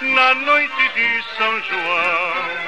na 0.02 0.36
noite 0.36 0.90
de 0.96 1.24
São 1.38 1.62
João. 1.64 2.59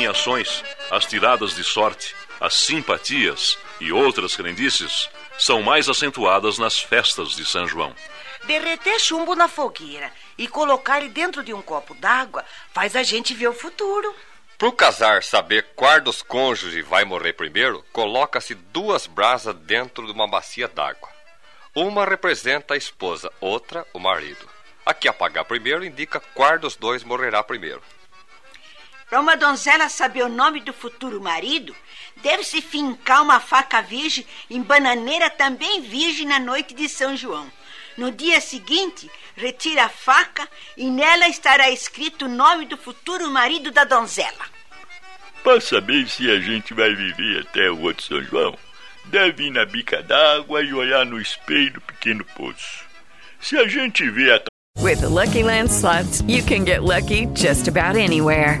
Adivinhações, 0.00 0.64
as 0.90 1.04
tiradas 1.04 1.54
de 1.54 1.62
sorte, 1.62 2.14
as 2.40 2.54
simpatias 2.54 3.58
e 3.80 3.92
outras 3.92 4.34
crendices 4.34 5.10
são 5.38 5.62
mais 5.62 5.88
acentuadas 5.88 6.58
nas 6.58 6.78
festas 6.78 7.30
de 7.30 7.44
São 7.44 7.66
João. 7.66 7.94
Derreter 8.44 8.98
chumbo 8.98 9.34
na 9.34 9.48
fogueira 9.48 10.10
e 10.38 10.48
colocar 10.48 10.98
ele 10.98 11.10
dentro 11.10 11.42
de 11.42 11.52
um 11.52 11.60
copo 11.60 11.94
d'água 11.94 12.44
faz 12.72 12.96
a 12.96 13.02
gente 13.02 13.34
ver 13.34 13.48
o 13.48 13.52
futuro. 13.52 14.14
Pro 14.56 14.72
casar 14.72 15.22
saber 15.22 15.68
qual 15.74 16.00
dos 16.00 16.22
cônjuges 16.22 16.86
vai 16.86 17.04
morrer 17.04 17.34
primeiro, 17.34 17.84
coloca-se 17.92 18.54
duas 18.54 19.06
brasas 19.06 19.54
dentro 19.54 20.06
de 20.06 20.12
uma 20.12 20.28
bacia 20.28 20.68
d'água. 20.68 21.08
Uma 21.74 22.04
representa 22.04 22.74
a 22.74 22.76
esposa, 22.76 23.30
outra 23.40 23.86
o 23.92 23.98
marido. 23.98 24.48
A 24.84 24.92
que 24.92 25.08
apagar 25.08 25.44
primeiro 25.44 25.84
indica 25.84 26.20
qual 26.34 26.58
dos 26.58 26.76
dois 26.76 27.04
morrerá 27.04 27.42
primeiro. 27.42 27.82
Para 29.10 29.20
uma 29.20 29.36
donzela 29.36 29.88
saber 29.88 30.22
o 30.22 30.28
nome 30.28 30.60
do 30.60 30.72
futuro 30.72 31.20
marido, 31.20 31.74
deve-se 32.22 32.62
fincar 32.62 33.22
uma 33.22 33.40
faca 33.40 33.82
virgem 33.82 34.24
em 34.48 34.62
bananeira 34.62 35.28
também 35.28 35.80
virgem 35.80 36.28
na 36.28 36.38
noite 36.38 36.72
de 36.74 36.88
São 36.88 37.16
João. 37.16 37.50
No 37.98 38.12
dia 38.12 38.40
seguinte, 38.40 39.10
retira 39.34 39.86
a 39.86 39.88
faca 39.88 40.48
e 40.76 40.88
nela 40.88 41.26
estará 41.26 41.68
escrito 41.70 42.26
o 42.26 42.28
nome 42.28 42.66
do 42.66 42.76
futuro 42.76 43.28
marido 43.28 43.72
da 43.72 43.82
donzela. 43.82 44.46
Para 45.42 45.60
saber 45.60 46.08
se 46.08 46.30
a 46.30 46.38
gente 46.38 46.72
vai 46.72 46.94
viver 46.94 47.40
até 47.40 47.68
o 47.68 47.80
outro 47.80 48.04
São 48.04 48.22
João, 48.22 48.56
deve 49.06 49.48
ir 49.48 49.50
na 49.50 49.66
bica 49.66 50.00
d'água 50.04 50.62
e 50.62 50.72
olhar 50.72 51.04
no 51.04 51.20
espelho 51.20 51.72
do 51.72 51.80
pequeno 51.80 52.24
poço. 52.36 52.84
Se 53.40 53.58
a 53.58 53.66
gente 53.66 54.08
vê 54.08 54.32
a 54.32 54.40
With 54.78 55.00
the 55.00 55.08
Lucky 55.08 55.42
Land 55.42 55.70
slots, 55.72 56.22
you 56.28 56.42
can 56.44 56.64
get 56.64 56.84
lucky 56.84 57.26
just 57.34 57.66
about 57.66 57.96
anywhere. 57.96 58.60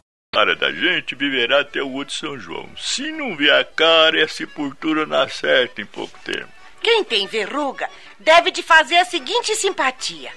Cara 0.33 0.55
da 0.55 0.71
gente 0.71 1.13
viverá 1.13 1.59
até 1.59 1.83
o 1.83 1.91
outro 1.91 2.15
São 2.15 2.39
João. 2.39 2.69
Se 2.77 3.11
não 3.11 3.35
vier 3.35 3.53
a 3.53 3.65
cara, 3.65 4.17
e 4.17 4.23
a 4.23 4.27
sepultura 4.29 5.05
na 5.05 5.27
certa 5.27 5.81
em 5.81 5.85
pouco 5.85 6.17
tempo. 6.19 6.47
Quem 6.81 7.03
tem 7.03 7.27
verruga 7.27 7.89
deve 8.17 8.49
de 8.49 8.63
fazer 8.63 8.95
a 8.95 9.03
seguinte 9.03 9.53
simpatia: 9.57 10.31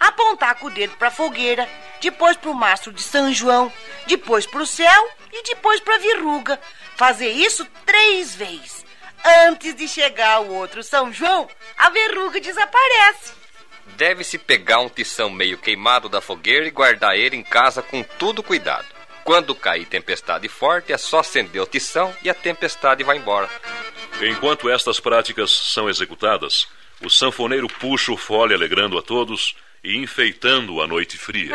apontar 0.00 0.54
com 0.54 0.68
o 0.68 0.70
dedo 0.70 0.96
para 0.96 1.08
a 1.08 1.10
fogueira, 1.10 1.68
depois 2.00 2.38
para 2.38 2.50
o 2.50 2.54
mastro 2.54 2.90
de 2.90 3.02
São 3.02 3.30
João, 3.34 3.70
depois 4.06 4.46
para 4.46 4.62
o 4.62 4.66
céu 4.66 5.10
e 5.30 5.42
depois 5.42 5.78
para 5.78 5.96
a 5.96 5.98
verruga. 5.98 6.58
Fazer 6.96 7.28
isso 7.28 7.66
três 7.84 8.34
vezes. 8.34 8.82
Antes 9.46 9.74
de 9.74 9.86
chegar 9.86 10.40
o 10.40 10.54
outro 10.54 10.82
São 10.82 11.12
João, 11.12 11.50
a 11.76 11.90
verruga 11.90 12.40
desaparece. 12.40 13.34
Deve-se 13.88 14.38
pegar 14.38 14.80
um 14.80 14.88
tição 14.88 15.28
meio 15.28 15.58
queimado 15.58 16.08
da 16.08 16.22
fogueira 16.22 16.66
e 16.66 16.70
guardar 16.70 17.14
ele 17.14 17.36
em 17.36 17.42
casa 17.42 17.82
com 17.82 18.02
todo 18.02 18.42
cuidado. 18.42 18.93
Quando 19.24 19.54
cair 19.54 19.86
tempestade 19.86 20.48
forte, 20.48 20.92
é 20.92 20.98
só 20.98 21.20
acender 21.20 21.60
o 21.60 21.66
tição 21.66 22.14
e 22.22 22.28
a 22.28 22.34
tempestade 22.34 23.02
vai 23.02 23.16
embora. 23.16 23.48
Enquanto 24.20 24.68
estas 24.68 25.00
práticas 25.00 25.50
são 25.50 25.88
executadas, 25.88 26.68
o 27.02 27.08
sanfoneiro 27.08 27.66
puxa 27.66 28.12
o 28.12 28.16
fole 28.18 28.54
alegrando 28.54 28.98
a 28.98 29.02
todos 29.02 29.56
e 29.82 29.96
enfeitando 29.96 30.82
a 30.82 30.86
noite 30.86 31.16
fria. 31.16 31.54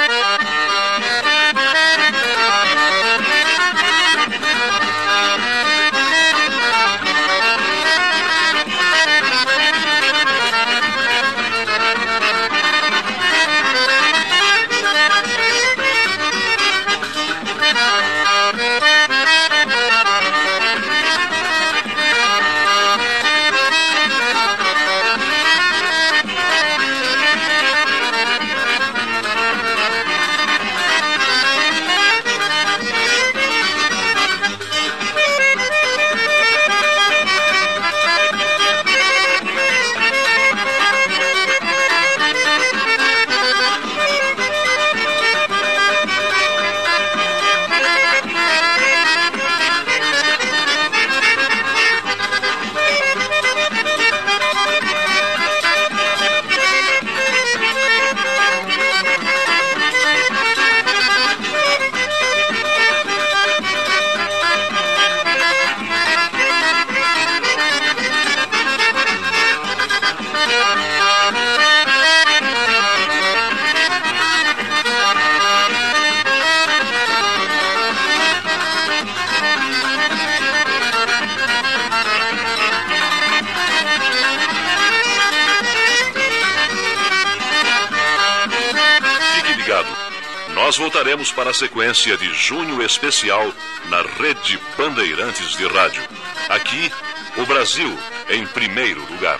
Nós 90.70 90.78
voltaremos 90.78 91.32
para 91.32 91.50
a 91.50 91.54
sequência 91.54 92.16
de 92.16 92.32
Junho 92.32 92.84
Especial 92.84 93.52
na 93.90 94.04
Rede 94.04 94.60
Bandeirantes 94.78 95.58
de 95.58 95.66
Rádio. 95.66 96.04
Aqui, 96.48 96.92
o 97.38 97.46
Brasil 97.48 97.92
em 98.30 98.46
primeiro 98.46 99.02
lugar. 99.12 99.40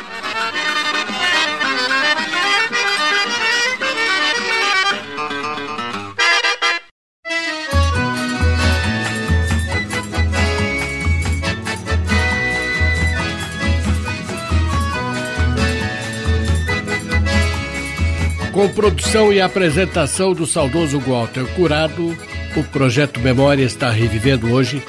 Com 18.60 18.68
produção 18.68 19.32
e 19.32 19.40
apresentação 19.40 20.34
do 20.34 20.46
saudoso 20.46 21.00
Walter 21.00 21.46
Curado, 21.56 22.14
o 22.58 22.64
Projeto 22.66 23.18
Memória 23.18 23.64
está 23.64 23.90
revivendo 23.90 24.52
hoje 24.52 24.84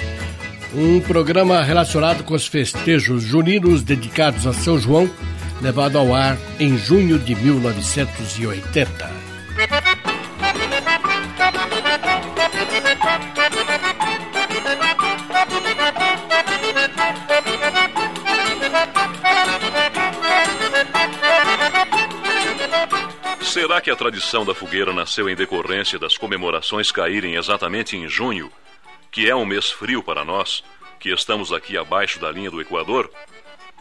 um 0.75 0.99
programa 0.99 1.63
relacionado 1.63 2.25
com 2.25 2.35
os 2.35 2.49
festejos 2.49 3.23
juninos 3.23 3.85
dedicados 3.85 4.45
a 4.45 4.53
São 4.53 4.77
João, 4.77 5.09
levado 5.63 5.99
ao 5.99 6.13
ar 6.13 6.37
em 6.59 6.77
junho 6.77 7.17
de 7.17 7.37
1980. 7.37 9.30
Já 23.71 23.81
que 23.81 23.89
a 23.89 23.95
tradição 23.95 24.45
da 24.45 24.53
fogueira 24.53 24.93
nasceu 24.93 25.31
em 25.31 25.37
decorrência 25.37 25.97
das 25.97 26.17
comemorações 26.19 26.91
caírem 26.91 27.37
exatamente 27.37 27.97
em 27.97 28.09
junho, 28.09 28.51
que 29.13 29.31
é 29.31 29.37
um 29.37 29.47
mês 29.47 29.71
frio 29.71 30.03
para 30.03 30.25
nós, 30.25 30.65
que 30.99 31.11
estamos 31.11 31.53
aqui 31.53 31.79
abaixo 31.79 32.19
da 32.19 32.33
linha 32.33 32.51
do 32.51 32.61
Equador, 32.61 33.09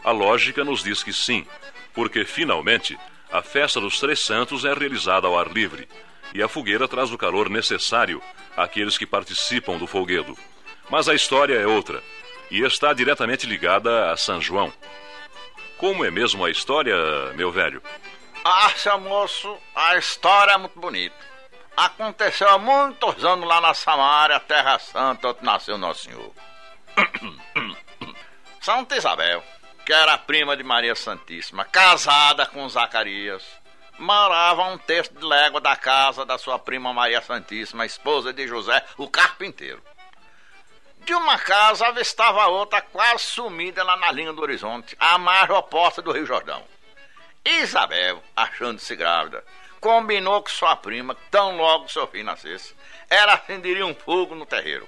a 0.04 0.12
lógica 0.12 0.62
nos 0.62 0.84
diz 0.84 1.02
que 1.02 1.12
sim, 1.12 1.44
porque 1.92 2.24
finalmente 2.24 2.96
a 3.32 3.42
festa 3.42 3.80
dos 3.80 3.98
Três 3.98 4.20
Santos 4.20 4.64
é 4.64 4.72
realizada 4.72 5.26
ao 5.26 5.36
ar 5.36 5.48
livre 5.48 5.88
e 6.32 6.40
a 6.40 6.46
fogueira 6.46 6.86
traz 6.86 7.10
o 7.10 7.18
calor 7.18 7.50
necessário 7.50 8.22
àqueles 8.56 8.96
que 8.96 9.04
participam 9.04 9.76
do 9.76 9.88
folguedo. 9.88 10.38
Mas 10.88 11.08
a 11.08 11.16
história 11.16 11.56
é 11.56 11.66
outra 11.66 12.00
e 12.48 12.60
está 12.60 12.92
diretamente 12.92 13.44
ligada 13.44 14.12
a 14.12 14.16
São 14.16 14.40
João. 14.40 14.72
Como 15.76 16.04
é 16.04 16.12
mesmo 16.12 16.44
a 16.44 16.50
história, 16.50 16.94
meu 17.34 17.50
velho? 17.50 17.82
Ah, 18.44 18.70
seu 18.70 18.98
moço, 18.98 19.58
a 19.74 19.96
história 19.96 20.52
é 20.52 20.56
muito 20.56 20.78
bonita. 20.80 21.14
Aconteceu 21.76 22.48
há 22.48 22.58
muitos 22.58 23.22
anos 23.24 23.46
lá 23.46 23.60
na 23.60 23.74
Samária, 23.74 24.40
Terra 24.40 24.78
Santa, 24.78 25.28
onde 25.28 25.44
nasceu 25.44 25.76
Nosso 25.76 26.04
Senhor. 26.04 26.32
Santa 28.60 28.96
Isabel, 28.96 29.44
que 29.84 29.92
era 29.92 30.16
prima 30.16 30.56
de 30.56 30.62
Maria 30.62 30.94
Santíssima, 30.94 31.66
casada 31.66 32.46
com 32.46 32.68
Zacarias, 32.68 33.44
morava 33.98 34.62
a 34.62 34.68
um 34.68 34.78
terço 34.78 35.12
de 35.12 35.24
légua 35.24 35.60
da 35.60 35.76
casa 35.76 36.24
da 36.24 36.38
sua 36.38 36.58
prima 36.58 36.94
Maria 36.94 37.20
Santíssima, 37.20 37.84
esposa 37.84 38.32
de 38.32 38.48
José, 38.48 38.82
o 38.96 39.08
carpinteiro. 39.08 39.82
De 41.04 41.14
uma 41.14 41.38
casa 41.38 41.86
avistava 41.86 42.42
a 42.42 42.48
outra 42.48 42.80
quase 42.80 43.24
sumida 43.24 43.84
lá 43.84 43.96
na 43.96 44.10
linha 44.10 44.32
do 44.32 44.40
horizonte, 44.40 44.96
à 44.98 45.18
margem 45.18 45.56
oposta 45.56 46.00
do 46.00 46.12
Rio 46.12 46.26
Jordão. 46.26 46.64
Isabel, 47.44 48.22
achando-se 48.36 48.94
grávida, 48.94 49.44
combinou 49.80 50.42
com 50.42 50.48
sua 50.50 50.76
prima, 50.76 51.16
tão 51.30 51.56
logo 51.56 51.88
seu 51.88 52.06
filho 52.06 52.24
nascesse, 52.24 52.74
ela 53.08 53.34
acenderia 53.34 53.86
um 53.86 53.94
fogo 53.94 54.34
no 54.34 54.44
terreiro. 54.44 54.86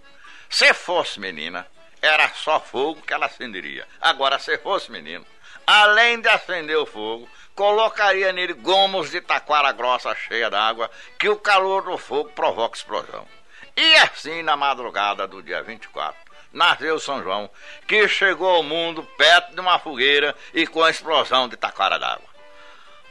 Se 0.50 0.74
fosse 0.74 1.18
menina, 1.18 1.66
era 2.00 2.28
só 2.34 2.60
fogo 2.60 3.00
que 3.00 3.12
ela 3.14 3.26
acenderia. 3.26 3.86
Agora, 4.00 4.38
se 4.38 4.58
fosse 4.58 4.92
menino, 4.92 5.24
além 5.66 6.20
de 6.20 6.28
acender 6.28 6.76
o 6.76 6.84
fogo, 6.84 7.28
colocaria 7.54 8.32
nele 8.32 8.52
gomos 8.52 9.10
de 9.10 9.20
taquara 9.20 9.72
grossa 9.72 10.14
cheia 10.14 10.50
d'água, 10.50 10.90
que 11.18 11.28
o 11.28 11.36
calor 11.36 11.82
do 11.82 11.96
fogo 11.96 12.30
provoca 12.30 12.76
explosão. 12.76 13.26
E 13.74 13.94
assim, 13.96 14.42
na 14.42 14.56
madrugada 14.56 15.26
do 15.26 15.42
dia 15.42 15.62
24, 15.62 16.20
nasceu 16.52 16.98
São 16.98 17.22
João, 17.22 17.48
que 17.86 18.06
chegou 18.08 18.56
ao 18.56 18.62
mundo 18.62 19.02
perto 19.16 19.54
de 19.54 19.60
uma 19.60 19.78
fogueira 19.78 20.36
e 20.52 20.66
com 20.66 20.82
a 20.82 20.90
explosão 20.90 21.48
de 21.48 21.56
taquara 21.56 21.98
d'água. 21.98 22.31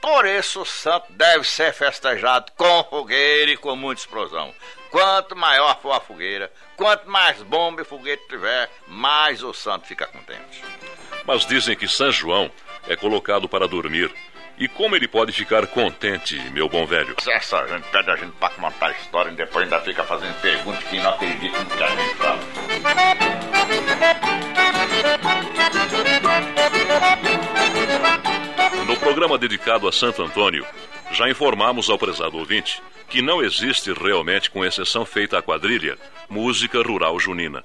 Por 0.02 0.26
isso, 0.26 0.62
o 0.62 0.66
santo 0.66 1.14
deve 1.14 1.44
ser 1.44 1.72
festejado 1.74 2.52
com 2.58 2.84
fogueira 2.86 3.52
e 3.52 3.58
com 3.58 3.76
muita 3.76 4.02
explosão. 4.02 4.54
Quanto 4.90 5.36
maior 5.36 5.80
for 5.80 5.92
a 5.92 6.00
fogueira, 6.02 6.52
quanto 6.76 7.10
mais 7.10 7.42
bomba 7.44 7.82
e 7.82 7.86
foguete 7.86 8.28
tiver, 8.28 8.70
mais 8.88 9.44
o 9.44 9.54
santo 9.54 9.88
fica 9.88 10.08
contente. 10.08 10.64
Mas 11.24 11.46
dizem 11.46 11.78
que 11.78 11.88
São 11.88 12.12
João 12.12 12.52
é 12.88 12.96
colocado 12.96 13.48
para 13.48 13.68
dormir. 13.68 14.12
E 14.58 14.68
como 14.68 14.96
ele 14.96 15.08
pode 15.08 15.32
ficar 15.32 15.66
contente, 15.68 16.36
meu 16.52 16.68
bom 16.68 16.86
velho? 16.86 17.16
Essa 17.28 17.66
gente 17.68 17.88
pede 17.88 18.12
a 18.12 18.16
gente 18.16 18.34
para 18.34 18.50
contar 18.50 18.88
a 18.88 18.92
história 18.92 19.32
e 19.32 19.36
depois 19.36 19.64
ainda 19.64 19.80
fica 19.82 20.04
fazendo 20.04 20.40
perguntas 20.42 20.84
que 20.84 21.00
não 21.00 21.10
acredita 21.12 21.58
no 21.64 21.70
que 21.70 21.84
a 21.84 21.90
gente 21.90 22.16
fala. 22.16 22.40
Programa 29.02 29.36
dedicado 29.36 29.88
a 29.88 29.92
Santo 29.92 30.22
Antônio, 30.22 30.64
já 31.12 31.28
informamos 31.28 31.90
ao 31.90 31.98
prezado 31.98 32.38
ouvinte 32.38 32.80
que 33.10 33.20
não 33.20 33.44
existe 33.44 33.92
realmente, 33.92 34.52
com 34.52 34.64
exceção 34.64 35.04
feita 35.04 35.40
à 35.40 35.42
quadrilha, 35.42 35.98
música 36.30 36.82
rural 36.84 37.20
junina. 37.20 37.64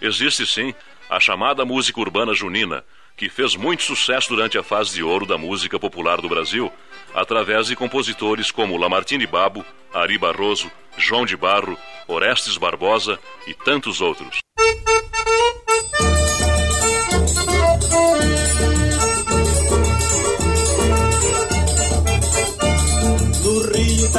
Existe 0.00 0.46
sim 0.46 0.72
a 1.10 1.18
chamada 1.18 1.64
música 1.64 2.00
urbana 2.00 2.32
junina, 2.32 2.84
que 3.16 3.28
fez 3.28 3.56
muito 3.56 3.82
sucesso 3.82 4.28
durante 4.28 4.56
a 4.56 4.62
fase 4.62 4.94
de 4.94 5.02
ouro 5.02 5.26
da 5.26 5.36
música 5.36 5.76
popular 5.76 6.20
do 6.20 6.28
Brasil, 6.28 6.72
através 7.12 7.66
de 7.66 7.74
compositores 7.74 8.52
como 8.52 8.76
Lamartine 8.76 9.26
Babo, 9.26 9.64
Ari 9.92 10.16
Barroso, 10.16 10.70
João 10.96 11.26
de 11.26 11.36
Barro, 11.36 11.76
Orestes 12.06 12.56
Barbosa 12.56 13.18
e 13.44 13.54
tantos 13.54 14.00
outros. 14.00 14.38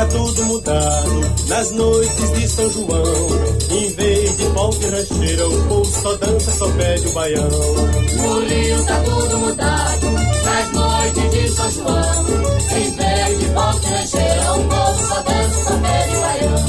Tudo 0.09 0.43
mudado, 0.45 1.21
nas 1.47 1.71
noites 1.71 2.31
de 2.33 2.47
São 2.47 2.69
João. 2.69 3.57
Em 3.69 3.91
vez 3.93 4.37
de 4.37 4.43
e 4.43 4.89
rancheira, 4.89 5.47
o 5.47 5.67
povo 5.67 6.01
só 6.01 6.13
dança, 6.15 6.51
só 6.51 6.69
pede 6.71 7.07
o 7.07 7.11
baião. 7.11 7.49
No 7.49 8.39
Rio 8.45 8.83
tá 8.85 9.01
tudo 9.03 9.37
mudado, 9.39 10.11
nas 10.45 10.71
noites 10.73 11.31
de 11.31 11.49
São 11.49 11.71
João. 11.71 12.25
Em 12.71 12.91
vez 12.91 13.39
de 13.39 13.45
e 13.45 13.49
rancheira, 13.49 14.53
o 14.53 14.63
povo 14.63 15.07
só 15.07 15.21
dança, 15.21 15.63
só 15.63 15.77
pede 15.77 16.15
o 16.15 16.21
baião. 16.21 16.67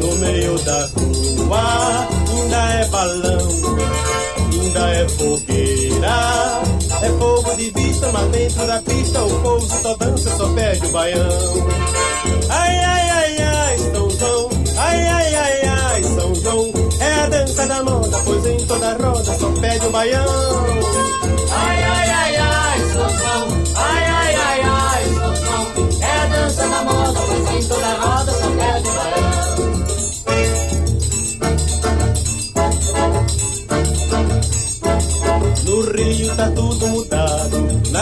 No 0.00 0.16
meio 0.16 0.58
da 0.60 0.88
rua, 0.96 2.08
ainda 2.28 2.70
é 2.74 2.84
balão, 2.88 3.48
ainda 4.52 4.90
é 4.90 5.08
fogueira. 5.08 6.77
É 7.00 7.08
fogo 7.18 7.54
de 7.56 7.70
vista, 7.70 8.10
mas 8.12 8.28
dentro 8.30 8.66
da 8.66 8.82
pista 8.82 9.22
o 9.24 9.40
povo 9.40 9.66
só 9.68 9.94
dança, 9.96 10.36
só 10.36 10.48
pede 10.52 10.86
o 10.86 10.90
baião. 10.90 11.28
Ai, 12.50 12.78
ai, 12.78 13.10
ai, 13.10 13.38
ai, 13.42 13.78
São 13.78 14.10
João, 14.10 14.48
ai, 14.76 15.06
ai, 15.06 15.34
ai, 15.34 15.62
ai, 15.66 16.02
São 16.02 16.34
João. 16.34 16.72
É 17.00 17.14
a 17.14 17.28
dança 17.28 17.66
da 17.66 17.82
moda, 17.84 18.18
pois 18.24 18.46
em 18.46 18.66
toda 18.66 18.96
roda 18.96 19.38
só 19.38 19.50
pede 19.60 19.86
o 19.86 19.90
baião. 19.90 20.26
Ai, 21.52 21.82
ai, 21.84 22.10
ai, 22.10 22.36
ai, 22.36 22.80
São 22.92 23.08
João, 23.08 23.48
ai, 23.76 24.04
ai, 24.04 24.34
ai, 24.34 24.60
ai, 24.64 25.04
São 25.14 25.36
João. 25.36 25.88
É 26.00 26.20
a 26.20 26.26
dança 26.26 26.68
da 26.68 26.82
moda, 26.82 27.20
pois 27.20 27.64
em 27.64 27.68
toda 27.68 27.94
roda 27.94 28.32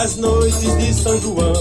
nas 0.07 0.15
noites 0.15 0.77
de 0.77 0.93
São 0.93 1.19
João. 1.19 1.53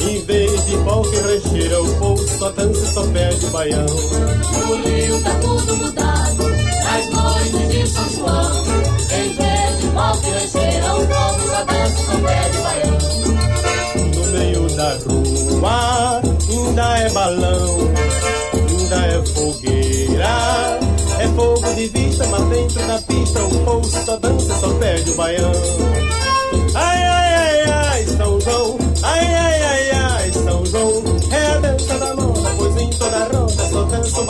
Em 0.00 0.20
vez 0.24 0.66
de 0.66 0.76
folk 0.78 1.08
e 1.08 1.20
rancheira, 1.20 1.80
o 1.80 1.94
povo 2.00 2.28
só 2.36 2.50
dança, 2.50 2.84
só 2.92 3.06
pede 3.06 3.46
o 3.46 3.50
baião. 3.50 3.86
Rio 3.86 5.22
tá 5.22 5.30
tudo 5.40 5.76
mudado, 5.76 6.48
nas 6.82 7.10
noites 7.10 7.68
de 7.70 7.86
São 7.86 8.08
João. 8.10 8.64
Em 9.12 9.36
vez 9.36 9.78
de 9.78 9.86
folk 9.94 10.26
e 10.26 10.30
rancheira, 10.30 10.94
o 10.96 11.06
povo 11.06 11.48
só 11.48 11.64
dança, 11.64 11.96
só 12.06 12.16
pede 12.26 12.58
o 12.58 12.62
baião. 12.62 12.98
No 14.16 14.26
meio 14.32 14.68
da 14.76 14.90
rua, 15.06 16.22
ainda 16.50 16.98
é 16.98 17.10
balão, 17.10 17.76
ainda 18.52 18.96
é 18.96 19.26
fogueira. 19.26 20.78
É 21.20 21.28
fogo 21.36 21.74
de 21.74 21.86
vista, 21.86 22.26
mas 22.26 22.42
dentro 22.48 22.86
da 22.86 22.98
pista 23.02 23.44
o 23.44 23.64
povo 23.64 23.88
só 23.88 24.16
dança, 24.16 24.58
só 24.58 24.74
pede 24.74 25.10
o 25.12 25.14
baião. 25.14 25.52
Ai, 26.74 27.02
ai, 27.02 27.34
ai, 27.34 27.60
ai, 27.68 27.75
São 28.16 28.40
João, 28.40 28.78
ai, 29.02 29.26
ai, 29.34 29.62
ai, 29.62 29.90
ai, 29.90 30.32
São 30.32 30.64
João. 30.66 31.02
É 31.30 31.46
a 31.46 31.58
dança 31.60 31.98
da 31.98 32.14
moda, 32.14 32.50
pois 32.56 32.76
em 32.76 32.90
toda 32.90 33.18
roda 33.24 33.66
só 33.70 33.82
dança 33.84 34.20
o. 34.20 34.26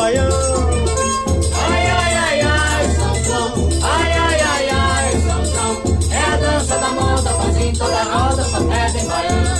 Ai, 1.68 1.86
ai, 1.86 2.14
ai, 2.14 2.40
ai, 2.40 2.94
São 2.96 3.24
João, 3.24 3.68
ai, 3.82 4.12
ai, 4.12 4.40
ai, 4.40 4.68
ai, 4.70 5.20
São 5.20 5.44
João. 5.44 5.76
É 6.10 6.18
a 6.18 6.36
dança 6.36 6.78
da 6.78 6.88
moda, 6.88 7.30
pois 7.30 7.56
em 7.64 7.72
toda 7.72 8.02
roda 8.02 8.44
só 8.44 8.58
pedem 8.58 9.06
baião. 9.06 9.56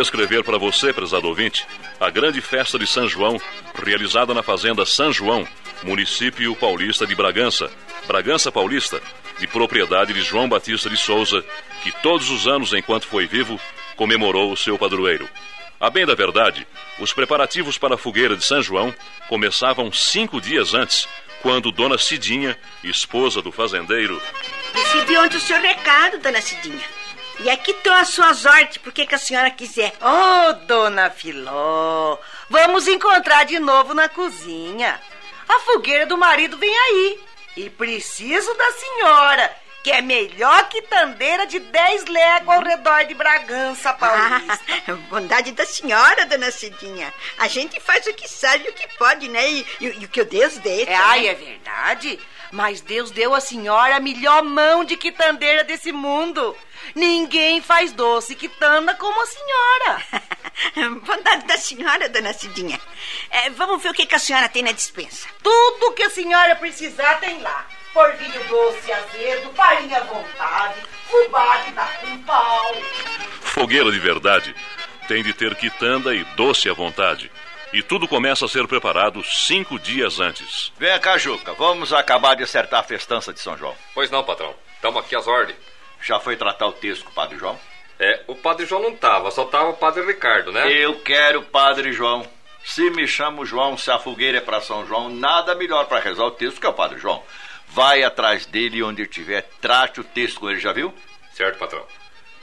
Descrever 0.00 0.42
para 0.42 0.56
você, 0.56 0.94
prezado 0.94 1.28
ouvinte, 1.28 1.66
a 2.00 2.08
grande 2.08 2.40
festa 2.40 2.78
de 2.78 2.86
São 2.86 3.06
João, 3.06 3.38
realizada 3.84 4.32
na 4.32 4.42
fazenda 4.42 4.86
São 4.86 5.12
João, 5.12 5.46
município 5.82 6.56
paulista 6.56 7.06
de 7.06 7.14
Bragança, 7.14 7.70
Bragança 8.06 8.50
Paulista, 8.50 9.00
de 9.38 9.46
propriedade 9.46 10.14
de 10.14 10.22
João 10.22 10.48
Batista 10.48 10.88
de 10.88 10.96
Souza, 10.96 11.44
que 11.82 11.92
todos 12.02 12.30
os 12.30 12.46
anos, 12.46 12.72
enquanto 12.72 13.06
foi 13.06 13.26
vivo, 13.26 13.60
comemorou 13.94 14.50
o 14.50 14.56
seu 14.56 14.78
padroeiro. 14.78 15.28
A 15.78 15.90
bem 15.90 16.06
da 16.06 16.14
verdade, 16.14 16.66
os 16.98 17.12
preparativos 17.12 17.76
para 17.76 17.94
a 17.94 17.98
fogueira 17.98 18.36
de 18.36 18.44
São 18.44 18.62
João 18.62 18.94
começavam 19.28 19.92
cinco 19.92 20.40
dias 20.40 20.72
antes, 20.72 21.06
quando 21.42 21.70
Dona 21.70 21.98
Cidinha, 21.98 22.58
esposa 22.82 23.42
do 23.42 23.52
fazendeiro, 23.52 24.20
Recebi 24.72 25.16
ontem 25.18 25.36
o 25.36 25.40
seu 25.40 25.60
recado, 25.60 26.18
dona 26.18 26.40
Cidinha. 26.40 26.99
E 27.42 27.48
aqui 27.48 27.70
estão 27.70 27.94
as 27.94 28.08
suas 28.08 28.44
ordens, 28.44 28.76
por 28.76 28.92
que 28.92 29.14
a 29.14 29.18
senhora 29.18 29.50
quiser. 29.50 29.94
Ô, 30.00 30.52
dona 30.66 31.08
Filó, 31.08 32.18
vamos 32.50 32.86
encontrar 32.86 33.44
de 33.44 33.58
novo 33.58 33.94
na 33.94 34.10
cozinha. 34.10 35.00
A 35.48 35.60
fogueira 35.60 36.04
do 36.04 36.18
marido 36.18 36.58
vem 36.58 36.76
aí. 36.76 37.20
E 37.56 37.70
preciso 37.70 38.54
da 38.54 38.70
senhora, 38.72 39.56
que 39.82 39.90
é 39.90 40.00
melhor 40.02 40.68
que 40.68 40.82
tandeira 40.82 41.46
de 41.46 41.58
10 41.58 42.04
léguas 42.06 42.58
ao 42.58 42.62
redor 42.64 43.04
de 43.04 43.14
Bragança 43.14 43.92
Paulista. 43.94 44.60
Ah, 44.86 44.92
bondade 45.08 45.52
da 45.52 45.64
senhora, 45.64 46.26
dona 46.26 46.50
Cidinha. 46.50 47.12
A 47.38 47.48
gente 47.48 47.80
faz 47.80 48.06
o 48.06 48.12
que 48.12 48.28
sabe 48.28 48.66
e 48.66 48.70
o 48.70 48.72
que 48.74 48.86
pode, 48.98 49.28
né? 49.28 49.48
E, 49.50 49.66
e- 49.80 49.86
e 50.00 50.04
o 50.04 50.08
que 50.08 50.20
o 50.20 50.24
Deus 50.26 50.58
deixa. 50.58 50.90
É, 50.90 50.94
ai, 50.96 51.20
né? 51.22 51.26
é 51.28 51.34
verdade. 51.34 52.20
Mas 52.52 52.80
Deus 52.80 53.10
deu 53.12 53.32
à 53.34 53.40
senhora 53.40 53.96
a 53.96 54.00
melhor 54.00 54.42
mão 54.42 54.84
de 54.84 54.96
quitandeira 54.96 55.62
desse 55.64 55.92
mundo. 55.92 56.56
Ninguém 56.94 57.60
faz 57.62 57.92
doce 57.92 58.34
quitanda 58.34 58.94
como 58.96 59.22
a 59.22 59.26
senhora. 59.26 60.02
Bondade 61.06 61.46
da 61.46 61.56
senhora, 61.56 62.08
dona 62.08 62.32
Cidinha. 62.32 62.78
É, 63.30 63.50
vamos 63.50 63.80
ver 63.82 63.90
o 63.90 63.94
que, 63.94 64.04
que 64.04 64.14
a 64.14 64.18
senhora 64.18 64.48
tem 64.48 64.62
na 64.62 64.72
dispensa. 64.72 65.28
Tudo 65.42 65.92
que 65.92 66.02
a 66.02 66.10
senhora 66.10 66.56
precisar 66.56 67.20
tem 67.20 67.40
lá. 67.40 67.66
Porvilho 67.92 68.44
doce, 68.48 68.92
azedo, 68.92 69.50
farinha 69.54 69.98
à 69.98 70.04
vontade, 70.04 70.80
fubá 71.08 71.58
que 71.58 71.72
dá 71.72 71.86
com 71.86 72.22
pau. 72.22 72.76
fogueira 73.40 73.90
de 73.90 73.98
verdade, 73.98 74.54
tem 75.08 75.22
de 75.22 75.32
ter 75.32 75.54
quitanda 75.56 76.14
e 76.14 76.22
doce 76.36 76.70
à 76.70 76.72
vontade. 76.72 77.30
E 77.72 77.82
tudo 77.82 78.08
começa 78.08 78.44
a 78.44 78.48
ser 78.48 78.66
preparado 78.66 79.22
cinco 79.24 79.78
dias 79.78 80.18
antes. 80.18 80.72
Vem 80.76 80.98
cá, 80.98 81.16
Juca, 81.18 81.52
vamos 81.54 81.92
acabar 81.92 82.34
de 82.34 82.42
acertar 82.42 82.80
a 82.80 82.84
festança 82.84 83.32
de 83.32 83.40
São 83.40 83.56
João. 83.56 83.76
Pois 83.94 84.10
não, 84.10 84.24
patrão. 84.24 84.54
Estamos 84.74 85.00
aqui 85.04 85.14
às 85.14 85.26
ordens. 85.26 85.56
Já 86.02 86.18
foi 86.18 86.36
tratar 86.36 86.66
o 86.66 86.72
texto 86.72 87.04
com 87.04 87.10
o 87.10 87.14
Padre 87.14 87.38
João? 87.38 87.58
É, 87.98 88.22
o 88.26 88.34
Padre 88.34 88.66
João 88.66 88.82
não 88.82 88.96
tava, 88.96 89.30
só 89.30 89.44
tava 89.44 89.68
o 89.68 89.76
Padre 89.76 90.04
Ricardo, 90.06 90.50
né? 90.50 90.72
Eu 90.72 90.98
quero 91.00 91.40
o 91.40 91.44
Padre 91.44 91.92
João. 91.92 92.26
Se 92.64 92.88
me 92.90 93.06
chamo 93.06 93.44
João, 93.44 93.76
se 93.76 93.90
a 93.90 93.98
fogueira 93.98 94.38
é 94.38 94.40
para 94.40 94.60
São 94.60 94.86
João, 94.86 95.08
nada 95.08 95.54
melhor 95.54 95.86
para 95.86 96.00
rezar 96.00 96.24
o 96.24 96.30
texto 96.30 96.60
que 96.60 96.66
é 96.66 96.70
o 96.70 96.74
Padre 96.74 96.98
João. 96.98 97.22
Vai 97.72 98.02
atrás 98.02 98.46
dele 98.46 98.82
onde 98.82 99.02
estiver, 99.02 99.42
trate 99.60 100.00
o 100.00 100.04
texto 100.04 100.40
com 100.40 100.50
ele, 100.50 100.58
já 100.58 100.72
viu? 100.72 100.92
Certo, 101.32 101.56
patrão. 101.56 101.86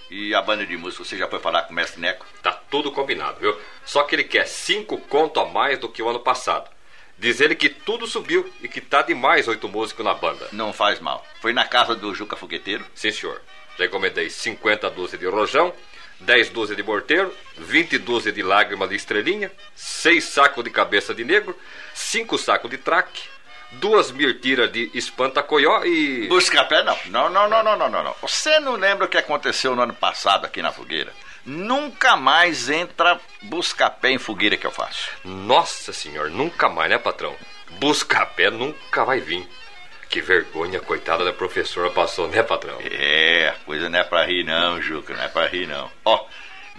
E 0.09 0.33
a 0.33 0.41
banda 0.41 0.65
de 0.65 0.77
música, 0.77 1.03
você 1.03 1.17
já 1.17 1.27
foi 1.27 1.39
falar 1.39 1.63
com 1.63 1.73
o 1.73 1.75
mestre 1.75 1.99
Neco? 1.99 2.25
Tá 2.41 2.53
tudo 2.53 2.93
combinado, 2.93 3.41
viu? 3.41 3.59
Só 3.85 4.03
que 4.03 4.15
ele 4.15 4.23
quer 4.23 4.47
cinco 4.47 4.97
conto 4.97 5.41
a 5.41 5.45
mais 5.45 5.77
do 5.79 5.89
que 5.89 6.01
o 6.01 6.07
ano 6.07 6.21
passado. 6.21 6.69
Diz 7.17 7.41
ele 7.41 7.55
que 7.55 7.67
tudo 7.67 8.07
subiu 8.07 8.49
e 8.61 8.69
que 8.69 8.79
tá 8.79 9.01
demais 9.01 9.49
oito 9.49 9.67
músicos 9.67 10.05
na 10.05 10.13
banda. 10.13 10.47
Não 10.53 10.71
faz 10.71 11.01
mal. 11.01 11.25
Foi 11.41 11.51
na 11.51 11.65
casa 11.65 11.93
do 11.93 12.15
Juca 12.15 12.37
Fogueteiro? 12.37 12.85
Sim, 12.95 13.11
senhor. 13.11 13.41
Já 13.77 13.85
encomendei 13.85 14.29
50 14.29 14.89
dúzias 14.91 15.19
de 15.19 15.27
rojão, 15.27 15.73
10 16.21 16.49
dúzias 16.51 16.77
de 16.77 16.83
morteiro, 16.83 17.33
20 17.57 17.97
dúzias 17.97 18.33
de 18.33 18.41
lágrima 18.41 18.87
de 18.87 18.95
estrelinha, 18.95 19.51
6 19.75 20.23
sacos 20.23 20.63
de 20.63 20.69
cabeça 20.69 21.13
de 21.13 21.25
negro, 21.25 21.55
5 21.93 22.37
sacos 22.37 22.71
de 22.71 22.77
traque, 22.77 23.23
duas 23.73 24.11
mirtiras 24.11 24.71
de 24.71 24.89
espanta-coió 24.93 25.83
e... 25.83 26.27
Buscapé 26.27 26.83
não. 26.83 26.97
Não, 27.07 27.29
não, 27.29 27.49
não, 27.49 27.63
não, 27.63 27.77
não, 27.77 27.89
não, 27.89 28.03
não. 28.03 28.15
Você 28.21 28.59
não 28.59 28.75
lembra 28.75 29.05
o 29.05 29.09
que 29.09 29.17
aconteceu 29.17 29.75
no 29.75 29.81
ano 29.81 29.93
passado 29.93 30.45
aqui 30.45 30.61
na 30.61 30.71
fogueira? 30.71 31.13
Nunca 31.45 32.17
mais 32.17 32.69
entra 32.69 33.19
buscapé 33.41 34.11
em 34.11 34.17
fogueira 34.17 34.57
que 34.57 34.67
eu 34.67 34.71
faço. 34.71 35.09
Nossa 35.23 35.93
senhor, 35.93 36.29
nunca 36.29 36.67
mais, 36.67 36.89
né, 36.89 36.97
patrão? 36.97 37.35
Buscapé 37.79 38.49
nunca 38.49 39.05
vai 39.05 39.19
vir. 39.21 39.47
Que 40.09 40.21
vergonha, 40.21 40.79
coitada 40.79 41.23
da 41.23 41.33
professora 41.33 41.89
passou, 41.89 42.27
né, 42.27 42.43
patrão? 42.43 42.77
É, 42.81 43.53
coisa 43.65 43.89
não 43.89 43.99
é 43.99 44.03
pra 44.03 44.25
rir 44.25 44.43
não, 44.43 44.81
Juca, 44.81 45.13
não 45.13 45.23
é 45.23 45.27
pra 45.27 45.47
rir 45.47 45.67
não. 45.67 45.89
Ó, 46.03 46.25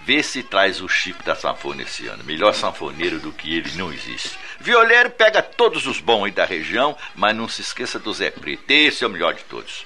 vê 0.05 0.23
se 0.23 0.43
traz 0.43 0.81
o 0.81 0.87
Chico 0.87 1.23
da 1.23 1.35
sanfona 1.35 1.83
esse 1.83 2.07
ano. 2.07 2.23
Melhor 2.23 2.53
sanfoneiro 2.53 3.19
do 3.19 3.31
que 3.31 3.55
ele 3.57 3.71
não 3.75 3.91
existe. 3.91 4.37
Violeiro 4.59 5.09
pega 5.11 5.41
todos 5.41 5.85
os 5.85 5.99
bons 5.99 6.25
aí 6.25 6.31
da 6.31 6.45
região, 6.45 6.97
mas 7.15 7.35
não 7.35 7.47
se 7.47 7.61
esqueça 7.61 7.99
do 7.99 8.13
Zé 8.13 8.31
Preto. 8.31 8.69
Esse 8.69 9.03
é 9.03 9.07
o 9.07 9.09
melhor 9.09 9.33
de 9.33 9.43
todos. 9.43 9.85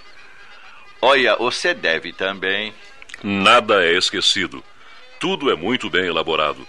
Olha, 1.02 1.36
você 1.36 1.74
deve 1.74 2.14
também. 2.14 2.74
Nada 3.22 3.86
é 3.86 3.94
esquecido. 3.98 4.64
Tudo 5.20 5.52
é 5.52 5.56
muito 5.56 5.90
bem 5.90 6.06
elaborado. 6.06 6.68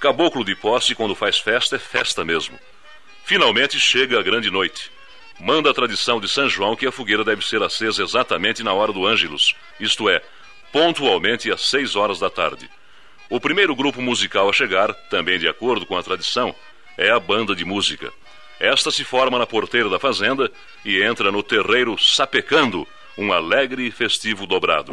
Caboclo 0.00 0.44
de 0.44 0.56
posse, 0.56 0.94
quando 0.94 1.14
faz 1.14 1.38
festa, 1.38 1.76
é 1.76 1.78
festa 1.78 2.24
mesmo. 2.24 2.58
Finalmente 3.24 3.78
chega 3.78 4.18
a 4.18 4.22
grande 4.22 4.50
noite. 4.50 4.90
Manda 5.38 5.70
a 5.70 5.74
tradição 5.74 6.20
de 6.20 6.28
São 6.28 6.48
João 6.48 6.76
que 6.76 6.86
a 6.86 6.92
fogueira 6.92 7.24
deve 7.24 7.44
ser 7.44 7.62
acesa 7.62 8.02
exatamente 8.02 8.62
na 8.62 8.72
hora 8.72 8.92
do 8.92 9.06
Ângelus, 9.06 9.54
isto 9.80 10.08
é, 10.08 10.22
pontualmente 10.70 11.50
às 11.50 11.62
seis 11.62 11.96
horas 11.96 12.18
da 12.18 12.30
tarde. 12.30 12.70
O 13.32 13.40
primeiro 13.40 13.74
grupo 13.74 14.02
musical 14.02 14.46
a 14.46 14.52
chegar, 14.52 14.92
também 15.08 15.38
de 15.38 15.48
acordo 15.48 15.86
com 15.86 15.96
a 15.96 16.02
tradição, 16.02 16.54
é 16.98 17.10
a 17.10 17.18
banda 17.18 17.54
de 17.54 17.64
música. 17.64 18.12
Esta 18.60 18.90
se 18.90 19.04
forma 19.04 19.38
na 19.38 19.46
porteira 19.46 19.88
da 19.88 19.98
fazenda 19.98 20.52
e 20.84 21.02
entra 21.02 21.32
no 21.32 21.42
terreiro 21.42 21.96
sapecando, 21.98 22.86
um 23.16 23.32
alegre 23.32 23.86
e 23.86 23.90
festivo 23.90 24.46
dobrado. 24.46 24.92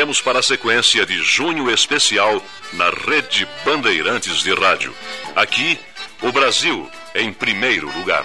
Voltaremos 0.00 0.20
para 0.22 0.38
a 0.38 0.42
sequência 0.42 1.04
de 1.04 1.22
Junho 1.22 1.70
Especial 1.70 2.42
na 2.72 2.88
Rede 2.88 3.46
Bandeirantes 3.66 4.42
de 4.42 4.54
Rádio. 4.54 4.94
Aqui, 5.36 5.78
o 6.22 6.32
Brasil 6.32 6.88
em 7.14 7.30
primeiro 7.32 7.86
lugar. 7.98 8.24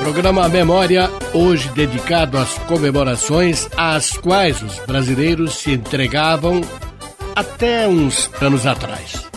Programa 0.00 0.48
Memória, 0.48 1.10
hoje 1.34 1.68
dedicado 1.68 2.38
às 2.38 2.54
comemorações 2.60 3.68
às 3.76 4.16
quais 4.16 4.62
os 4.62 4.78
brasileiros 4.86 5.56
se 5.56 5.72
entregavam 5.72 6.62
até 7.36 7.86
uns 7.86 8.30
anos 8.40 8.66
atrás. 8.66 9.28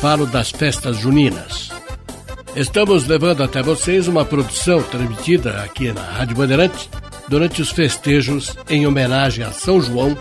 Falo 0.00 0.26
das 0.26 0.50
festas 0.50 0.98
juninas. 0.98 1.70
Estamos 2.54 3.06
levando 3.06 3.42
até 3.42 3.62
vocês 3.62 4.06
uma 4.06 4.26
produção 4.26 4.82
transmitida 4.82 5.62
aqui 5.62 5.90
na 5.90 6.02
Rádio 6.02 6.36
Bandeirantes 6.36 6.90
durante 7.26 7.62
os 7.62 7.70
festejos 7.70 8.54
em 8.68 8.86
homenagem 8.86 9.42
a 9.42 9.52
São 9.52 9.80
João 9.80 10.16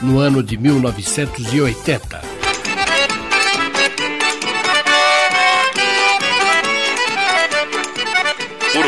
no 0.00 0.20
ano 0.20 0.44
de 0.44 0.56
1980. 0.56 2.33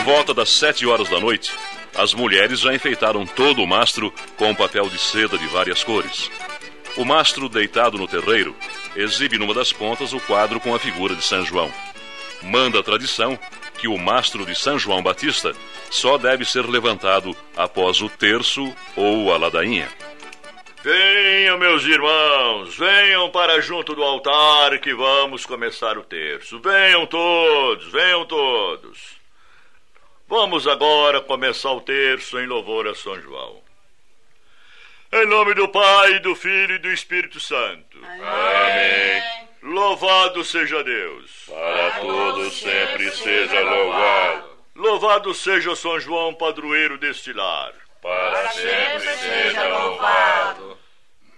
Volta 0.06 0.32
das 0.32 0.50
sete 0.50 0.86
horas 0.86 1.08
da 1.08 1.18
noite, 1.18 1.52
as 1.92 2.14
mulheres 2.14 2.60
já 2.60 2.72
enfeitaram 2.72 3.26
todo 3.26 3.60
o 3.60 3.66
mastro 3.66 4.14
com 4.36 4.54
papel 4.54 4.88
de 4.88 5.00
seda 5.00 5.36
de 5.36 5.48
várias 5.48 5.82
cores. 5.82 6.30
O 6.96 7.04
mastro, 7.04 7.48
deitado 7.48 7.98
no 7.98 8.06
terreiro, 8.06 8.54
exibe 8.94 9.36
numa 9.36 9.52
das 9.52 9.72
pontas 9.72 10.12
o 10.12 10.20
quadro 10.20 10.60
com 10.60 10.72
a 10.72 10.78
figura 10.78 11.16
de 11.16 11.24
São 11.24 11.44
João. 11.44 11.72
Manda 12.40 12.78
a 12.78 12.84
tradição 12.84 13.36
que 13.80 13.88
o 13.88 13.98
mastro 13.98 14.46
de 14.46 14.54
São 14.54 14.78
João 14.78 15.02
Batista 15.02 15.52
só 15.90 16.16
deve 16.16 16.44
ser 16.44 16.64
levantado 16.66 17.36
após 17.56 18.00
o 18.00 18.08
terço 18.08 18.72
ou 18.94 19.34
a 19.34 19.36
ladainha. 19.36 19.88
Venham, 20.84 21.58
meus 21.58 21.82
irmãos, 21.82 22.76
venham 22.76 23.28
para 23.30 23.60
junto 23.60 23.92
do 23.92 24.04
altar 24.04 24.78
que 24.78 24.94
vamos 24.94 25.44
começar 25.44 25.98
o 25.98 26.04
terço. 26.04 26.60
Venham 26.60 27.06
todos, 27.06 27.90
venham 27.90 28.24
todos. 28.24 29.25
Vamos 30.28 30.66
agora 30.66 31.20
começar 31.20 31.70
o 31.70 31.80
terço 31.80 32.36
em 32.40 32.46
louvor 32.46 32.88
a 32.88 32.94
São 32.96 33.20
João. 33.20 33.62
Em 35.12 35.24
nome 35.24 35.54
do 35.54 35.68
Pai, 35.68 36.18
do 36.18 36.34
Filho 36.34 36.74
e 36.74 36.78
do 36.78 36.90
Espírito 36.90 37.38
Santo. 37.38 37.96
Amém. 38.04 39.22
Louvado 39.62 40.42
seja 40.42 40.82
Deus. 40.82 41.30
Para 41.46 42.00
todos 42.00 42.58
sempre 42.58 43.08
seja 43.12 43.60
louvado. 43.60 44.48
Louvado 44.74 45.32
seja 45.32 45.76
São 45.76 46.00
João, 46.00 46.34
padroeiro 46.34 46.98
deste 46.98 47.32
lar. 47.32 47.72
Para 48.02 48.50
sempre 48.50 49.14
seja 49.18 49.68
louvado. 49.78 50.75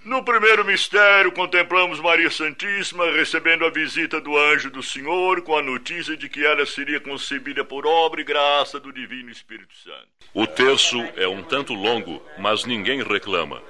No 0.08 0.24
primeiro 0.24 0.64
mistério, 0.64 1.30
contemplamos 1.30 2.00
Maria 2.00 2.30
Santíssima 2.30 3.10
recebendo 3.10 3.66
a 3.66 3.70
visita 3.70 4.18
do 4.18 4.38
anjo 4.38 4.70
do 4.70 4.82
Senhor 4.82 5.42
com 5.42 5.54
a 5.54 5.60
notícia 5.60 6.16
de 6.16 6.30
que 6.30 6.46
ela 6.46 6.64
seria 6.64 6.98
concebida 6.98 7.62
por 7.62 7.86
obra 7.86 8.22
e 8.22 8.24
graça 8.24 8.80
do 8.80 8.90
Divino 8.90 9.30
Espírito 9.30 9.76
Santo. 9.76 10.08
O 10.32 10.46
terço 10.46 10.98
é 11.14 11.28
um 11.28 11.42
tanto 11.42 11.74
longo, 11.74 12.22
mas 12.38 12.64
ninguém 12.64 13.02
reclama. 13.02 13.62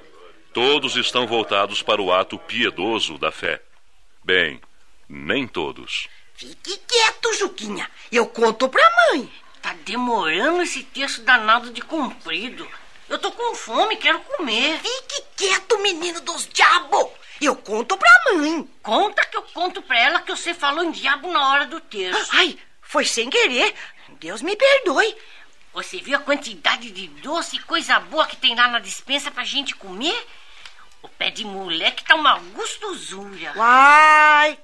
Todos 0.53 0.95
estão 0.95 1.27
voltados 1.27 1.81
para 1.81 2.01
o 2.01 2.09
ato 2.09 2.39
piedoso 2.39 3.17
da 3.17 3.33
fé. 3.33 3.61
Bem, 4.23 4.61
nem 5.09 5.45
todos. 5.45 6.07
Fique 6.35 6.77
quieto, 6.87 7.33
Juquinha. 7.33 7.91
Eu 8.09 8.25
conto 8.25 8.69
pra 8.69 9.11
mãe. 9.11 9.29
Tá 9.61 9.75
demorando 9.85 10.61
esse 10.61 10.83
texto 10.83 11.21
danado 11.21 11.69
de 11.71 11.81
comprido. 11.81 12.65
Eu 13.09 13.17
tô 13.17 13.31
com 13.31 13.55
fome, 13.55 13.97
quero 13.97 14.19
comer. 14.19 14.79
Fique 14.79 15.23
quieto, 15.35 15.79
menino 15.79 16.21
dos 16.21 16.47
diabos. 16.47 17.07
Eu 17.41 17.55
conto 17.55 17.97
pra 17.97 18.33
mãe. 18.33 18.69
Conta 18.83 19.25
que 19.25 19.35
eu 19.35 19.41
conto 19.41 19.81
pra 19.81 19.99
ela 19.99 20.21
que 20.21 20.35
você 20.35 20.53
falou 20.53 20.83
em 20.83 20.91
diabo 20.91 21.31
na 21.31 21.49
hora 21.49 21.65
do 21.65 21.79
texto. 21.79 22.29
Ai, 22.33 22.57
foi 22.81 23.05
sem 23.05 23.29
querer. 23.29 23.73
Deus 24.19 24.41
me 24.41 24.55
perdoe. 24.55 25.15
Você 25.73 25.97
viu 25.97 26.17
a 26.17 26.21
quantidade 26.21 26.91
de 26.91 27.07
doce 27.07 27.55
e 27.55 27.63
coisa 27.63 27.99
boa 27.99 28.27
que 28.27 28.35
tem 28.35 28.55
lá 28.55 28.67
na 28.67 28.79
dispensa 28.79 29.31
pra 29.31 29.43
gente 29.43 29.75
comer? 29.75 30.27
O 31.01 31.07
pé 31.07 31.29
de 31.29 31.45
moleque 31.45 32.03
tá 32.03 32.15
uma 32.15 32.37
gostosura. 32.39 33.53
Uai, 33.55 34.59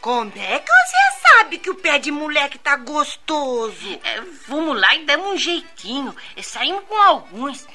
como 0.00 0.32
é 0.36 0.58
que 0.58 0.70
você 0.70 1.28
sabe 1.28 1.58
que 1.58 1.70
o 1.70 1.74
pé 1.74 1.98
de 1.98 2.10
moleque 2.10 2.58
tá 2.58 2.76
gostoso? 2.76 4.00
É, 4.04 4.20
vamos 4.46 4.78
lá 4.78 4.94
e 4.94 5.04
damos 5.04 5.28
um 5.28 5.36
jeitinho. 5.36 6.14
É, 6.36 6.42
saímos 6.42 6.84
com 6.86 6.96
alguns. 6.96 7.66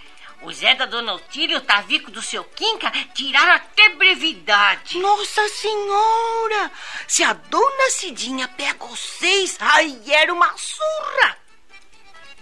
O 0.44 0.52
Zé 0.52 0.76
da 0.76 0.86
Dona 0.86 1.14
Otília 1.14 1.56
e 1.56 1.58
o 1.58 1.62
Tavico 1.62 2.12
do 2.12 2.22
seu 2.22 2.44
Quinca 2.44 2.92
tiraram 3.14 3.54
até 3.54 3.90
brevidade. 3.90 5.00
Nossa 5.00 5.48
Senhora! 5.48 6.72
Se 7.08 7.24
a 7.24 7.32
Dona 7.32 7.90
Cidinha 7.92 8.48
pega 8.50 8.86
seis, 8.96 9.58
aí 9.60 10.12
era 10.12 10.34
uma 10.34 10.54
surra. 10.58 11.38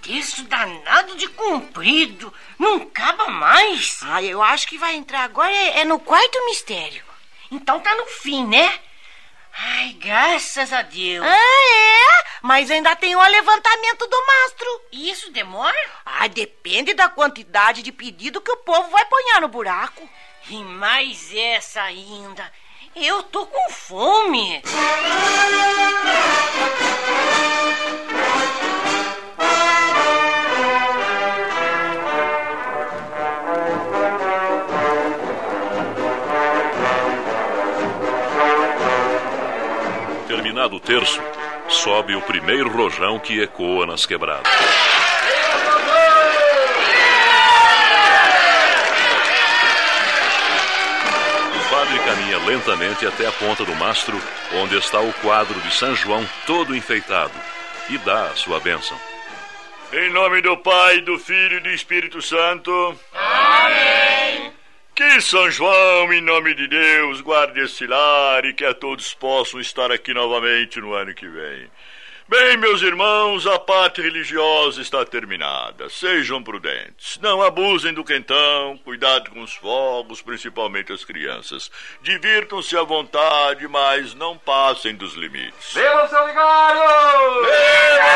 Texto 0.02 0.42
danado 0.44 1.16
de 1.16 1.28
comprido. 1.28 2.34
Não 2.58 2.78
acaba 2.78 3.30
mais. 3.30 4.00
Ah, 4.02 4.24
eu 4.24 4.42
acho 4.42 4.68
que 4.68 4.80
vai 4.80 4.96
entrar 4.96 5.24
agora 5.24 5.52
é, 5.52 5.82
é 5.82 5.86
no 5.86 6.00
quarto 6.00 6.44
mistério. 6.46 7.04
Então 7.52 7.80
tá 7.80 7.94
no 7.94 8.08
fim, 8.08 8.48
né? 8.48 8.80
Ai, 9.54 9.94
graças 9.94 10.72
a 10.72 10.82
Deus. 10.82 11.26
Ah, 11.26 11.30
é? 11.30 12.24
Mas 12.42 12.72
ainda 12.72 12.96
tem 12.96 13.16
o 13.16 13.22
levantamento 13.22 14.08
do 14.08 14.26
mastro. 14.26 14.82
E 14.92 15.10
isso 15.12 15.32
demora? 15.32 15.78
Ah, 16.06 16.28
depende 16.28 16.94
da 16.94 17.10
quantidade 17.10 17.84
de 17.84 17.92
pedido 17.92 18.42
que 18.42 18.52
o 18.52 18.58
povo 18.58 18.90
vai 18.90 19.06
ponhar 19.06 19.42
no 19.42 19.48
buraco. 19.48 20.10
E 20.50 20.58
mais 20.64 21.34
essa 21.34 21.82
ainda. 21.84 22.52
Eu 22.96 23.24
tô 23.24 23.46
com 23.46 23.70
fome. 23.70 24.62
Terminado 40.62 40.76
o 40.76 40.80
terço, 40.80 41.20
sobe 41.68 42.14
o 42.14 42.22
primeiro 42.22 42.70
rojão 42.70 43.18
que 43.18 43.42
ecoa 43.42 43.88
nas 43.88 44.06
quebradas. 44.06 44.54
O 51.56 51.70
padre 51.72 52.00
caminha 52.06 52.38
lentamente 52.46 53.08
até 53.08 53.26
a 53.26 53.32
ponta 53.32 53.66
do 53.66 53.74
mastro, 53.74 54.22
onde 54.54 54.78
está 54.78 55.00
o 55.00 55.12
quadro 55.14 55.60
de 55.62 55.74
São 55.74 55.96
João 55.96 56.24
todo 56.46 56.76
enfeitado, 56.76 57.34
e 57.90 57.98
dá 57.98 58.26
a 58.26 58.36
sua 58.36 58.60
bênção. 58.60 58.96
Em 59.92 60.12
nome 60.12 60.42
do 60.42 60.56
Pai, 60.58 61.02
do 61.02 61.18
Filho 61.18 61.58
e 61.58 61.62
do 61.62 61.70
Espírito 61.70 62.22
Santo. 62.22 62.96
Amém. 63.16 64.01
Que 65.02 65.20
São 65.20 65.50
João, 65.50 66.14
em 66.14 66.22
nome 66.22 66.54
de 66.54 66.68
Deus, 66.68 67.22
guarde 67.22 67.60
esse 67.60 67.88
lar 67.88 68.46
e 68.46 68.54
que 68.54 68.64
a 68.64 68.72
todos 68.72 69.16
possam 69.16 69.60
estar 69.60 69.92
aqui 69.92 70.14
novamente 70.14 70.80
no 70.80 70.94
ano 70.94 71.12
que 71.16 71.28
vem. 71.28 71.68
Bem, 72.28 72.56
meus 72.58 72.84
irmãos, 72.84 73.48
a 73.48 73.58
parte 73.58 74.00
religiosa 74.00 74.80
está 74.80 75.04
terminada. 75.04 75.90
Sejam 75.90 76.44
prudentes. 76.44 77.18
Não 77.20 77.42
abusem 77.42 77.96
do 77.96 78.04
quentão. 78.04 78.78
Cuidado 78.84 79.32
com 79.32 79.42
os 79.42 79.56
fogos, 79.56 80.22
principalmente 80.22 80.94
as 80.94 81.04
crianças. 81.04 81.72
Divirtam-se 82.04 82.78
à 82.78 82.84
vontade, 82.84 83.68
mas 83.68 84.14
não 84.14 84.38
passem 84.38 84.96
dos 84.96 85.16
limites. 85.16 85.74
Viva 85.74 86.08
São 86.10 86.28
Vigário! 86.28 86.80
Viva! 87.42 88.12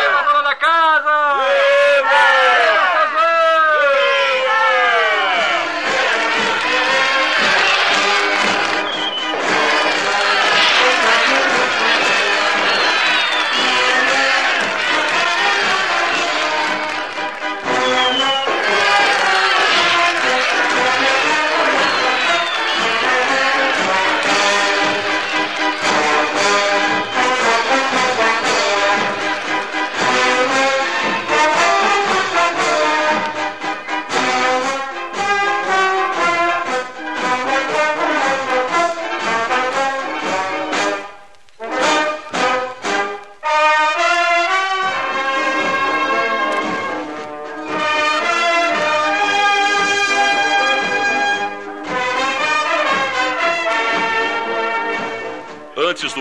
Viva 0.00 0.20
a 0.20 0.22
dona 0.22 0.42
da 0.42 0.54
casa! 0.54 1.34
Viva! 1.42 2.08
Viva! 2.08 2.73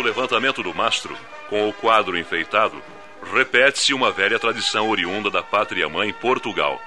Levantamento 0.02 0.64
do 0.64 0.74
mastro, 0.74 1.16
com 1.50 1.68
o 1.68 1.74
quadro 1.74 2.18
enfeitado, 2.18 2.82
repete-se 3.32 3.94
uma 3.94 4.12
velha 4.12 4.40
tradição 4.40 4.90
oriunda 4.90 5.30
da 5.30 5.42
pátria-mãe 5.42 6.12
Portugal. 6.14 6.82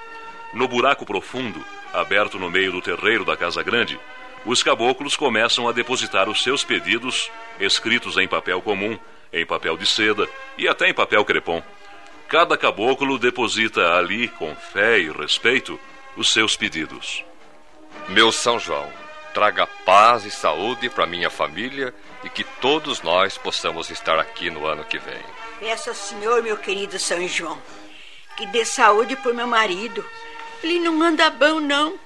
No 0.52 0.66
buraco 0.68 1.04
profundo, 1.04 1.64
aberto 1.92 2.38
no 2.38 2.50
meio 2.50 2.72
do 2.72 2.80
terreiro 2.80 3.24
da 3.24 3.36
Casa 3.36 3.62
Grande, 3.62 3.98
os 4.44 4.62
caboclos 4.62 5.16
começam 5.16 5.68
a 5.68 5.72
depositar 5.72 6.28
os 6.28 6.42
seus 6.42 6.62
pedidos, 6.62 7.30
escritos 7.58 8.16
em 8.16 8.28
papel 8.28 8.62
comum, 8.62 8.98
em 9.32 9.44
papel 9.44 9.76
de 9.76 9.86
seda 9.86 10.28
e 10.56 10.68
até 10.68 10.88
em 10.88 10.94
papel 10.94 11.24
crepom. 11.24 11.62
Cada 12.28 12.56
caboclo 12.56 13.18
deposita 13.18 13.96
ali, 13.96 14.28
com 14.28 14.54
fé 14.54 14.98
e 14.98 15.10
respeito, 15.10 15.78
os 16.16 16.32
seus 16.32 16.56
pedidos. 16.56 17.24
Meu 18.08 18.30
São 18.30 18.58
João, 18.58 18.88
traga 19.34 19.66
paz 19.66 20.24
e 20.24 20.30
saúde 20.30 20.88
para 20.88 21.06
minha 21.06 21.28
família 21.28 21.92
e 22.26 22.28
que 22.28 22.42
todos 22.42 23.02
nós 23.02 23.38
possamos 23.38 23.88
estar 23.88 24.18
aqui 24.18 24.50
no 24.50 24.66
ano 24.66 24.84
que 24.84 24.98
vem. 24.98 25.22
Peço 25.60 25.90
ao 25.90 25.94
Senhor, 25.94 26.42
meu 26.42 26.56
querido 26.56 26.98
São 26.98 27.26
João, 27.28 27.56
que 28.36 28.44
dê 28.46 28.64
saúde 28.64 29.14
pro 29.14 29.32
meu 29.32 29.46
marido. 29.46 30.04
Ele 30.60 30.80
não 30.80 31.00
anda 31.00 31.30
bom, 31.30 31.60
não. 31.60 31.96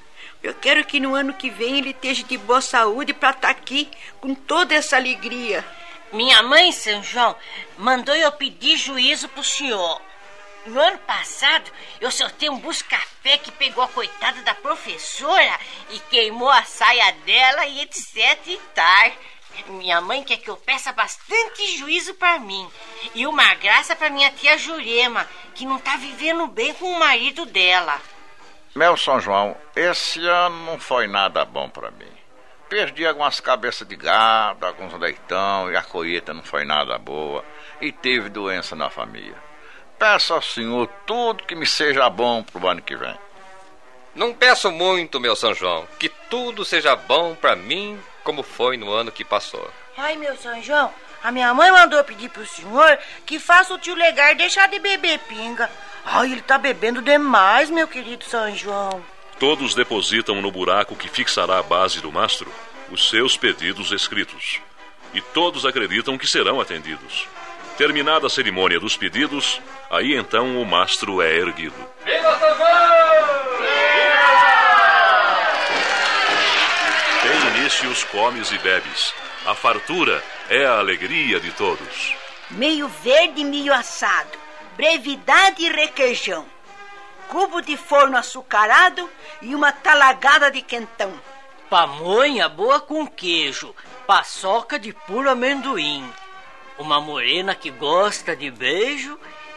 Eu 0.42 0.52
quero 0.52 0.84
que 0.84 1.00
no 1.00 1.14
ano 1.14 1.32
que 1.32 1.48
vem 1.48 1.78
ele 1.78 1.90
esteja 1.90 2.22
de 2.22 2.36
boa 2.36 2.60
saúde 2.60 3.14
para 3.14 3.30
estar 3.30 3.48
tá 3.48 3.50
aqui 3.50 3.88
com 4.20 4.34
toda 4.34 4.74
essa 4.74 4.96
alegria. 4.96 5.64
Minha 6.12 6.42
mãe, 6.42 6.70
São 6.70 7.02
João, 7.02 7.34
mandou 7.78 8.14
eu 8.14 8.30
pedir 8.30 8.76
juízo 8.76 9.26
pro 9.30 9.42
senhor. 9.42 10.02
No 10.66 10.78
ano 10.78 10.98
passado, 10.98 11.70
eu 11.98 12.10
sorteei 12.10 12.50
um 12.50 12.58
busca-fé 12.58 13.38
que 13.38 13.50
pegou 13.52 13.82
a 13.82 13.88
coitada 13.88 14.42
da 14.42 14.54
professora 14.54 15.58
e 15.88 15.98
queimou 16.10 16.50
a 16.50 16.62
saia 16.64 17.10
dela 17.24 17.64
e 17.64 17.80
etc 17.80 18.38
e 18.46 18.60
tal. 18.74 19.12
Minha 19.68 20.00
mãe 20.00 20.24
quer 20.24 20.38
que 20.38 20.50
eu 20.50 20.56
peça 20.56 20.92
bastante 20.92 21.76
juízo 21.76 22.14
para 22.14 22.38
mim 22.38 22.68
e 23.14 23.26
uma 23.26 23.54
graça 23.54 23.94
para 23.94 24.10
minha 24.10 24.30
tia 24.30 24.58
Jurema, 24.58 25.26
que 25.54 25.64
não 25.64 25.78
tá 25.78 25.96
vivendo 25.96 26.46
bem 26.46 26.74
com 26.74 26.90
o 26.90 26.98
marido 26.98 27.46
dela. 27.46 28.00
Meu 28.74 28.96
São 28.96 29.20
João, 29.20 29.56
esse 29.74 30.24
ano 30.26 30.64
não 30.64 30.78
foi 30.78 31.06
nada 31.06 31.44
bom 31.44 31.68
para 31.68 31.90
mim. 31.90 32.10
Perdi 32.68 33.04
algumas 33.04 33.40
cabeças 33.40 33.86
de 33.86 33.96
gado, 33.96 34.64
alguns 34.64 34.92
leitão 34.94 35.70
e 35.70 35.76
a 35.76 35.82
colheita 35.82 36.32
não 36.32 36.42
foi 36.42 36.64
nada 36.64 36.96
boa 36.98 37.44
e 37.80 37.90
teve 37.90 38.28
doença 38.28 38.76
na 38.76 38.88
família. 38.88 39.34
Peço 39.98 40.32
ao 40.32 40.40
Senhor 40.40 40.86
tudo 41.04 41.44
que 41.44 41.56
me 41.56 41.66
seja 41.66 42.08
bom 42.08 42.42
pro 42.42 42.68
ano 42.68 42.80
que 42.80 42.96
vem. 42.96 43.18
Não 44.14 44.32
peço 44.32 44.70
muito, 44.70 45.20
meu 45.20 45.34
São 45.34 45.52
João, 45.52 45.86
que 45.98 46.08
tudo 46.08 46.64
seja 46.64 46.94
bom 46.94 47.34
para 47.34 47.56
mim 47.56 48.00
como 48.22 48.42
foi 48.42 48.76
no 48.76 48.90
ano 48.90 49.12
que 49.12 49.24
passou. 49.24 49.70
Ai, 49.96 50.16
meu 50.16 50.36
São 50.36 50.62
João, 50.62 50.92
a 51.22 51.30
minha 51.30 51.52
mãe 51.52 51.70
mandou 51.70 52.02
pedir 52.04 52.28
pro 52.30 52.46
senhor 52.46 52.98
que 53.26 53.38
faça 53.38 53.74
o 53.74 53.78
tio 53.78 53.94
Legar 53.94 54.34
deixar 54.34 54.68
de 54.68 54.78
beber 54.78 55.18
pinga. 55.20 55.70
Ai, 56.04 56.32
ele 56.32 56.42
tá 56.42 56.56
bebendo 56.56 57.02
demais, 57.02 57.70
meu 57.70 57.86
querido 57.86 58.24
São 58.24 58.54
João. 58.54 59.02
Todos 59.38 59.74
depositam 59.74 60.40
no 60.40 60.50
buraco 60.50 60.96
que 60.96 61.08
fixará 61.08 61.58
a 61.58 61.62
base 61.62 62.00
do 62.00 62.12
mastro 62.12 62.50
os 62.90 63.08
seus 63.08 63.36
pedidos 63.36 63.92
escritos. 63.92 64.60
E 65.14 65.20
todos 65.20 65.64
acreditam 65.64 66.18
que 66.18 66.26
serão 66.26 66.60
atendidos. 66.60 67.26
Terminada 67.76 68.26
a 68.26 68.30
cerimônia 68.30 68.78
dos 68.78 68.96
pedidos, 68.96 69.60
aí 69.90 70.14
então 70.14 70.60
o 70.60 70.66
mastro 70.66 71.22
é 71.22 71.34
erguido. 71.34 71.74
Viva 72.04 72.38
São 72.38 72.56
João! 72.56 73.89
Início 77.70 77.88
os 77.88 78.02
comes 78.02 78.50
e 78.50 78.58
bebes. 78.58 79.14
A 79.46 79.54
fartura 79.54 80.24
é 80.48 80.66
a 80.66 80.80
alegria 80.80 81.38
de 81.38 81.52
todos. 81.52 82.16
Meio 82.50 82.88
verde 82.88 83.42
e 83.42 83.44
milho 83.44 83.72
assado, 83.72 84.36
brevidade 84.76 85.64
e 85.64 85.70
requeijão, 85.70 86.44
cubo 87.28 87.60
de 87.60 87.76
forno 87.76 88.16
açucarado 88.16 89.08
e 89.40 89.54
uma 89.54 89.70
talagada 89.70 90.50
de 90.50 90.62
quentão. 90.62 91.14
Pamonha 91.70 92.48
boa 92.48 92.80
com 92.80 93.06
queijo, 93.06 93.72
paçoca 94.04 94.76
de 94.76 94.92
puro 94.92 95.30
amendoim 95.30 96.12
uma 96.76 97.00
morena 97.00 97.54
que 97.54 97.70
gosta 97.70 98.34
de 98.34 98.50
beijo 98.50 99.16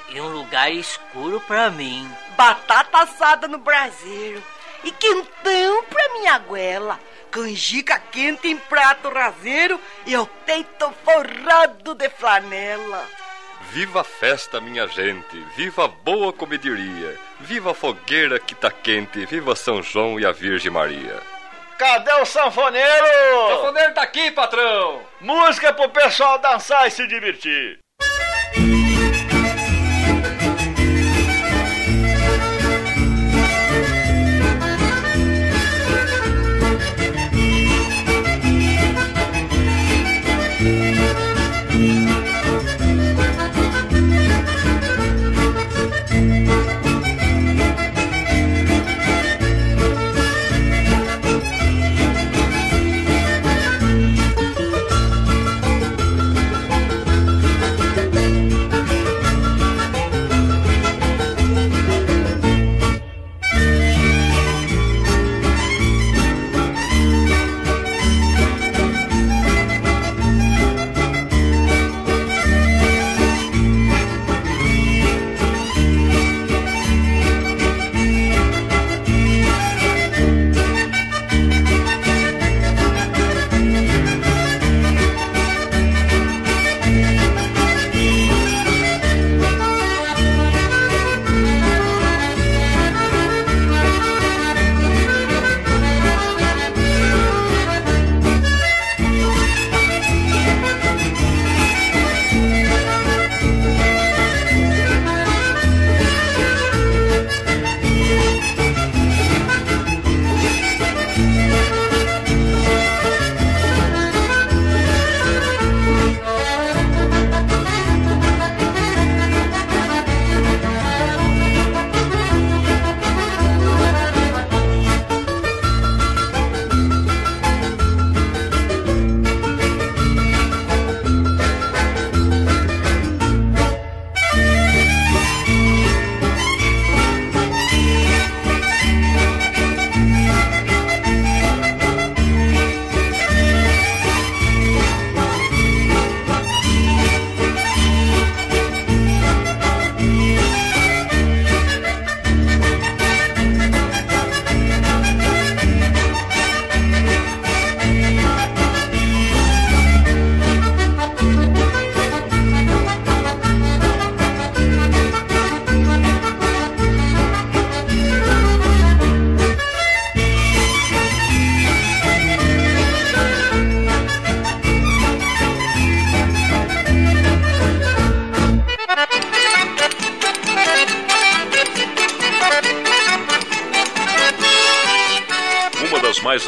e 0.09 0.21
um 0.21 0.27
lugar 0.27 0.71
escuro 0.71 1.39
para 1.41 1.71
mim. 1.71 2.07
Batata 2.37 2.99
assada 2.99 3.47
no 3.47 3.57
braseiro 3.57 4.43
e 4.83 4.91
quentão 4.91 5.83
pra 5.85 6.13
minha 6.13 6.37
goela. 6.37 6.99
Canjica 7.33 7.97
quente 7.97 8.47
em 8.47 8.55
prato 8.55 9.09
raseiro 9.09 9.81
e 10.05 10.15
o 10.15 10.27
peito 10.45 10.93
forrado 11.03 11.95
de 11.95 12.07
flanela. 12.07 13.07
Viva 13.71 14.01
a 14.01 14.03
festa, 14.03 14.61
minha 14.61 14.87
gente! 14.87 15.43
Viva 15.55 15.85
a 15.85 15.87
boa 15.87 16.31
comediria! 16.31 17.17
Viva 17.39 17.71
a 17.71 17.73
fogueira 17.73 18.39
que 18.39 18.53
tá 18.53 18.69
quente! 18.69 19.25
Viva 19.25 19.55
São 19.55 19.81
João 19.81 20.19
e 20.19 20.27
a 20.27 20.31
Virgem 20.31 20.69
Maria! 20.69 21.19
Cadê 21.75 22.13
o 22.21 22.25
sanfoneiro? 22.25 23.05
O 23.35 23.55
sanfoneiro 23.55 23.93
tá 23.95 24.03
aqui, 24.03 24.29
patrão! 24.29 25.01
Música 25.19 25.73
pro 25.73 25.89
pessoal 25.89 26.37
dançar 26.37 26.87
e 26.87 26.91
se 26.91 27.07
divertir. 27.07 27.79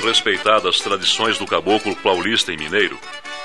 Respeitadas 0.06 0.80
tradições 0.80 1.40
do 1.40 1.48
caboclo 1.48 1.96
paulista 1.96 2.54
e 2.54 2.58
mineiro, 2.58 2.98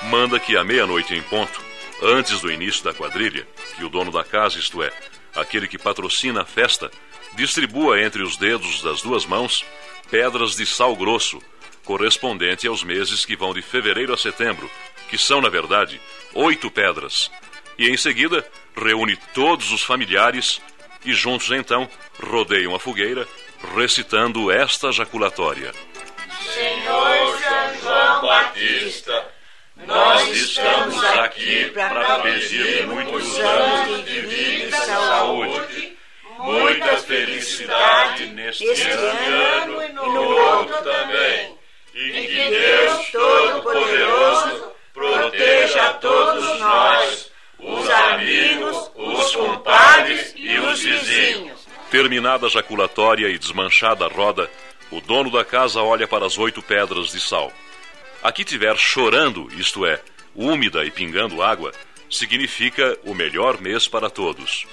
manda 0.03 0.39
que 0.39 0.55
à 0.55 0.63
meia-noite 0.63 1.15
em 1.15 1.21
ponto, 1.23 1.59
antes 2.03 2.39
do 2.39 2.51
início 2.51 2.83
da 2.83 2.93
quadrilha, 2.93 3.47
que 3.75 3.83
o 3.83 3.89
dono 3.89 4.11
da 4.11 4.23
casa, 4.23 4.59
isto 4.59 4.81
é, 4.83 4.93
aquele 5.35 5.67
que 5.67 5.79
patrocina 5.79 6.43
a 6.43 6.45
festa, 6.45 6.91
distribua 7.33 7.99
entre 7.99 8.21
os 8.21 8.37
dedos 8.37 8.83
das 8.83 9.01
duas 9.01 9.25
mãos 9.25 9.65
pedras 10.11 10.55
de 10.55 10.65
sal 10.65 10.95
grosso, 10.95 11.41
correspondente 11.83 12.67
aos 12.67 12.83
meses 12.83 13.25
que 13.25 13.35
vão 13.35 13.53
de 13.53 13.61
fevereiro 13.63 14.13
a 14.13 14.17
setembro, 14.17 14.69
que 15.09 15.17
são, 15.17 15.41
na 15.41 15.49
verdade, 15.49 15.99
oito 16.35 16.69
pedras. 16.69 17.31
E 17.75 17.89
em 17.89 17.97
seguida 17.97 18.47
reúne 18.75 19.17
todos 19.33 19.71
os 19.71 19.81
familiares 19.81 20.61
e 21.03 21.13
juntos 21.13 21.49
então 21.49 21.89
rodeiam 22.21 22.75
a 22.75 22.79
fogueira, 22.79 23.27
recitando 23.75 24.51
esta 24.51 24.91
jaculatória. 24.91 25.73
Senhor 26.51 27.39
São 27.39 27.81
João 27.81 28.21
Batista, 28.21 29.25
nós 29.85 30.27
estamos 30.27 31.03
aqui 31.03 31.69
para 31.69 32.19
pedir 32.19 32.87
muitos 32.87 33.39
anos 33.39 34.05
de 34.05 34.21
vida 34.21 34.67
e 34.67 34.71
saúde, 34.71 35.97
muita 36.39 36.97
felicidade 36.97 38.25
neste 38.27 38.67
ano 38.67 39.83
e 39.83 39.93
no 39.93 40.21
outro 40.21 40.77
também, 40.83 41.57
e 41.93 42.11
que 42.27 42.49
Deus 42.49 43.11
Todo-Poderoso 43.11 44.71
proteja 44.93 45.89
a 45.89 45.93
todos 45.93 46.59
nós, 46.59 47.31
os 47.59 47.89
amigos, 47.89 48.91
os 48.95 49.35
compadres 49.35 50.33
e 50.35 50.59
os 50.59 50.81
vizinhos. 50.81 51.61
Terminada 51.89 52.47
a 52.47 52.49
jaculatória 52.49 53.27
e 53.29 53.37
desmanchada 53.37 54.05
a 54.05 54.09
roda, 54.09 54.49
o 54.91 54.99
dono 54.99 55.31
da 55.31 55.43
casa 55.45 55.81
olha 55.81 56.07
para 56.07 56.25
as 56.25 56.37
oito 56.37 56.61
pedras 56.61 57.11
de 57.11 57.19
sal. 57.19 57.51
A 58.21 58.31
que 58.31 58.43
tiver 58.43 58.77
chorando, 58.77 59.49
isto 59.57 59.85
é, 59.85 60.01
úmida 60.35 60.85
e 60.85 60.91
pingando 60.91 61.41
água, 61.41 61.71
significa 62.09 62.97
o 63.03 63.13
melhor 63.13 63.59
mês 63.61 63.87
para 63.87 64.09
todos. 64.09 64.65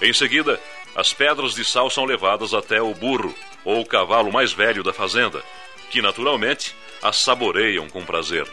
Em 0.00 0.12
seguida, 0.12 0.60
as 0.94 1.12
pedras 1.12 1.54
de 1.54 1.64
sal 1.64 1.90
são 1.90 2.04
levadas 2.04 2.54
até 2.54 2.80
o 2.80 2.94
burro, 2.94 3.34
ou 3.64 3.80
o 3.80 3.86
cavalo 3.86 4.32
mais 4.32 4.52
velho 4.52 4.82
da 4.82 4.92
fazenda, 4.92 5.42
que 5.90 6.00
naturalmente 6.00 6.74
as 7.02 7.18
saboreiam 7.18 7.88
com 7.88 8.04
prazer. 8.04 8.46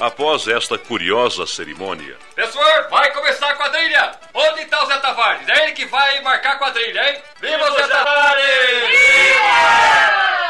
Após 0.00 0.48
esta 0.48 0.78
curiosa 0.78 1.46
cerimônia, 1.46 2.16
Pessoal, 2.34 2.88
vai 2.88 3.12
começar 3.12 3.50
a 3.50 3.54
quadrilha! 3.54 4.12
Onde 4.32 4.62
está 4.62 4.82
o 4.82 4.86
Zé 4.86 4.96
Tavares? 4.96 5.46
É 5.46 5.64
ele 5.64 5.72
que 5.72 5.84
vai 5.84 6.22
marcar 6.22 6.54
a 6.54 6.58
quadrilha, 6.58 7.10
hein? 7.10 7.22
Viva 7.38 7.70
o 7.70 7.76
Zé 7.76 7.86
Tavares! 7.86 8.46
Viva! 8.88 9.50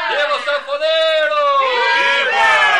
Viva 0.09 0.35
o 0.37 0.43
sanfoneiro! 0.43 1.35
Viva! 1.97 2.31
Atenção, 2.31 2.70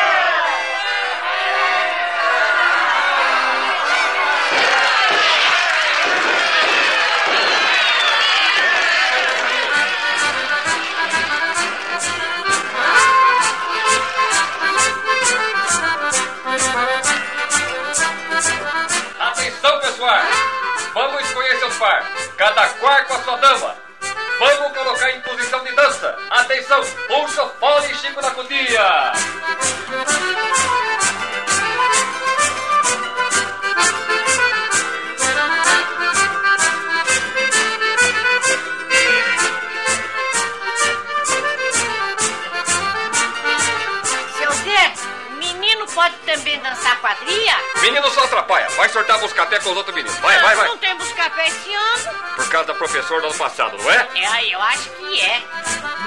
Vamos 20.94 21.22
escolher 21.22 21.56
seus 21.60 21.76
par, 21.76 22.04
cada 22.36 22.68
qual 22.70 23.04
com 23.04 23.14
a 23.14 23.22
sua 23.22 23.36
dama. 23.36 23.76
Vamos 24.40 24.76
colocar 24.76 25.10
em 25.12 25.20
posição 25.20 25.62
de 25.62 25.72
dança. 25.76 26.18
Atenção, 26.28 26.80
puxa 27.06 27.46
fole 27.60 27.92
e 27.92 27.94
Chico 27.94 28.18
o 45.28 45.32
menino 45.36 45.86
pode 45.94 46.16
também 46.26 46.58
dançar 46.60 47.00
quadrilha? 47.00 47.71
Menino 47.82 48.08
só 48.12 48.22
atrapalha, 48.22 48.68
vai 48.70 48.88
sortar 48.88 49.18
buscapé 49.18 49.58
com 49.58 49.70
os 49.70 49.76
outros 49.76 49.92
meninos. 49.92 50.16
Vai, 50.20 50.40
vai, 50.40 50.54
vai. 50.54 50.68
Não 50.68 50.78
tem 50.78 50.96
buscapé 50.96 51.48
esse 51.48 51.74
ano? 51.74 52.16
Por 52.36 52.48
causa 52.48 52.68
da 52.68 52.74
professora 52.74 53.20
do 53.20 53.26
ano 53.26 53.36
passado, 53.36 53.76
não 53.76 53.90
é? 53.90 54.08
É, 54.14 54.26
aí, 54.28 54.52
eu 54.52 54.62
acho 54.62 54.88
que 54.90 55.20
é. 55.20 55.42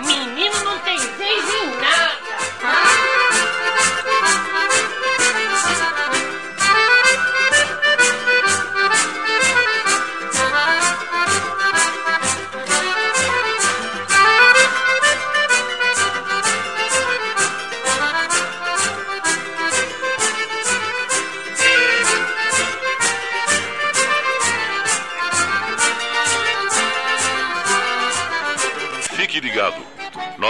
Menino 0.06 0.64
não 0.64 0.80
tem 0.80 0.98
vez 0.98 1.54
em 1.54 1.66
nada. 1.76 2.16
fique 2.66 3.15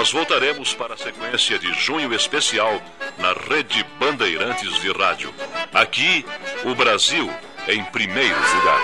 Nós 0.06 0.14
voltaremos 0.14 0.72
para 0.76 0.94
a 0.94 0.98
sequência 0.98 1.58
de 1.58 1.74
junho 1.74 2.14
especial 2.14 2.80
na 3.18 3.34
Rede 3.34 3.84
Bandeirantes 4.00 4.80
de 4.80 4.92
Rádio. 4.92 5.34
Aqui, 5.74 6.24
o 6.64 6.76
Brasil 6.76 7.28
em 7.68 7.84
primeiro 7.86 8.36
lugar. 8.36 8.82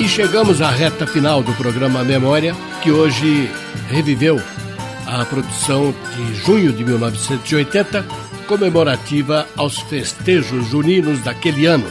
E 0.00 0.08
chegamos 0.08 0.60
à 0.60 0.70
reta 0.70 1.06
final 1.06 1.40
do 1.40 1.52
programa 1.52 2.02
Memória, 2.02 2.52
que 2.82 2.90
hoje 2.90 3.48
reviveu 3.88 4.42
a 5.18 5.24
produção 5.24 5.94
de 6.14 6.34
junho 6.34 6.72
de 6.72 6.84
1980, 6.84 8.04
comemorativa 8.46 9.46
aos 9.56 9.78
festejos 9.78 10.68
juninos 10.68 11.20
daquele 11.20 11.66
ano. 11.66 11.86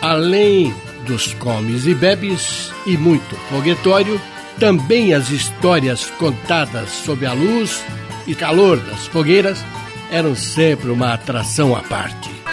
Além 0.00 0.72
dos 1.06 1.34
comes 1.34 1.86
e 1.86 1.94
bebes 1.94 2.72
e 2.86 2.96
muito 2.96 3.34
foguetório, 3.50 4.20
também 4.58 5.12
as 5.12 5.30
histórias 5.30 6.10
contadas 6.18 6.90
sob 6.90 7.26
a 7.26 7.32
luz 7.32 7.84
e 8.26 8.34
calor 8.34 8.78
das 8.78 9.06
fogueiras 9.06 9.64
eram 10.10 10.34
sempre 10.34 10.90
uma 10.90 11.12
atração 11.12 11.74
à 11.74 11.82
parte. 11.82 12.43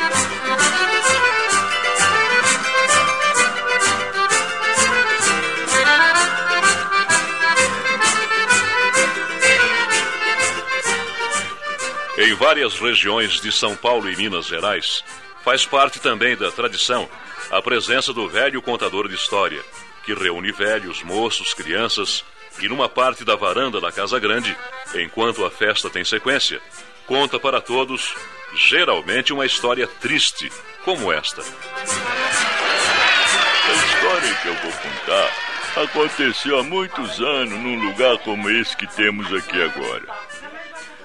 Em 12.22 12.36
várias 12.36 12.76
regiões 12.76 13.42
de 13.42 13.52
São 13.52 13.76
Paulo 13.76 14.08
e 14.08 14.16
Minas 14.16 14.46
Gerais, 14.46 15.04
faz 15.44 15.66
parte 15.66 16.00
também 16.00 16.38
da 16.38 16.52
tradição 16.52 17.10
a 17.50 17.60
presença 17.64 18.14
do 18.14 18.30
velho 18.30 18.62
contador 18.62 19.08
de 19.08 19.16
história, 19.16 19.60
que 20.06 20.14
reúne 20.14 20.52
velhos, 20.52 21.02
moços, 21.02 21.56
crianças 21.56 22.24
e 22.62 22.70
numa 22.70 22.88
parte 22.88 23.26
da 23.26 23.36
varanda 23.36 23.82
da 23.82 23.92
Casa 23.92 24.20
Grande, 24.20 24.56
enquanto 24.94 25.44
a 25.44 25.50
festa 25.50 25.90
tem 25.90 26.06
sequência, 26.06 26.62
conta 27.08 27.40
para 27.40 27.60
todos, 27.60 28.14
geralmente 28.54 29.34
uma 29.34 29.48
história 29.48 29.88
triste, 29.88 30.52
como 30.86 31.12
esta. 31.12 31.42
A 31.42 31.46
história 33.74 34.36
que 34.36 34.48
eu 34.48 34.54
vou 34.54 34.72
contar 34.72 35.32
aconteceu 35.76 36.60
há 36.60 36.64
muitos 36.64 37.20
anos 37.20 37.60
num 37.60 37.84
lugar 37.84 38.20
como 38.20 38.48
esse 38.48 38.78
que 38.78 38.86
temos 38.86 39.34
aqui 39.34 39.60
agora. 39.60 40.31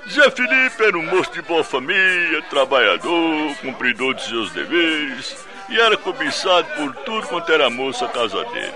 Zé 0.08 0.30
Felipe 0.30 0.84
era 0.84 0.96
um 0.96 1.02
moço 1.02 1.32
de 1.32 1.42
boa 1.42 1.64
família, 1.64 2.40
trabalhador, 2.42 3.56
cumpridor 3.56 4.14
de 4.14 4.24
seus 4.24 4.50
deveres 4.52 5.44
e 5.68 5.80
era 5.80 5.96
cobiçado 5.96 6.68
por 6.76 6.94
tudo 7.04 7.26
quanto 7.26 7.52
era 7.52 7.68
moça 7.68 8.04
a 8.04 8.08
casa 8.08 8.44
dele. 8.44 8.74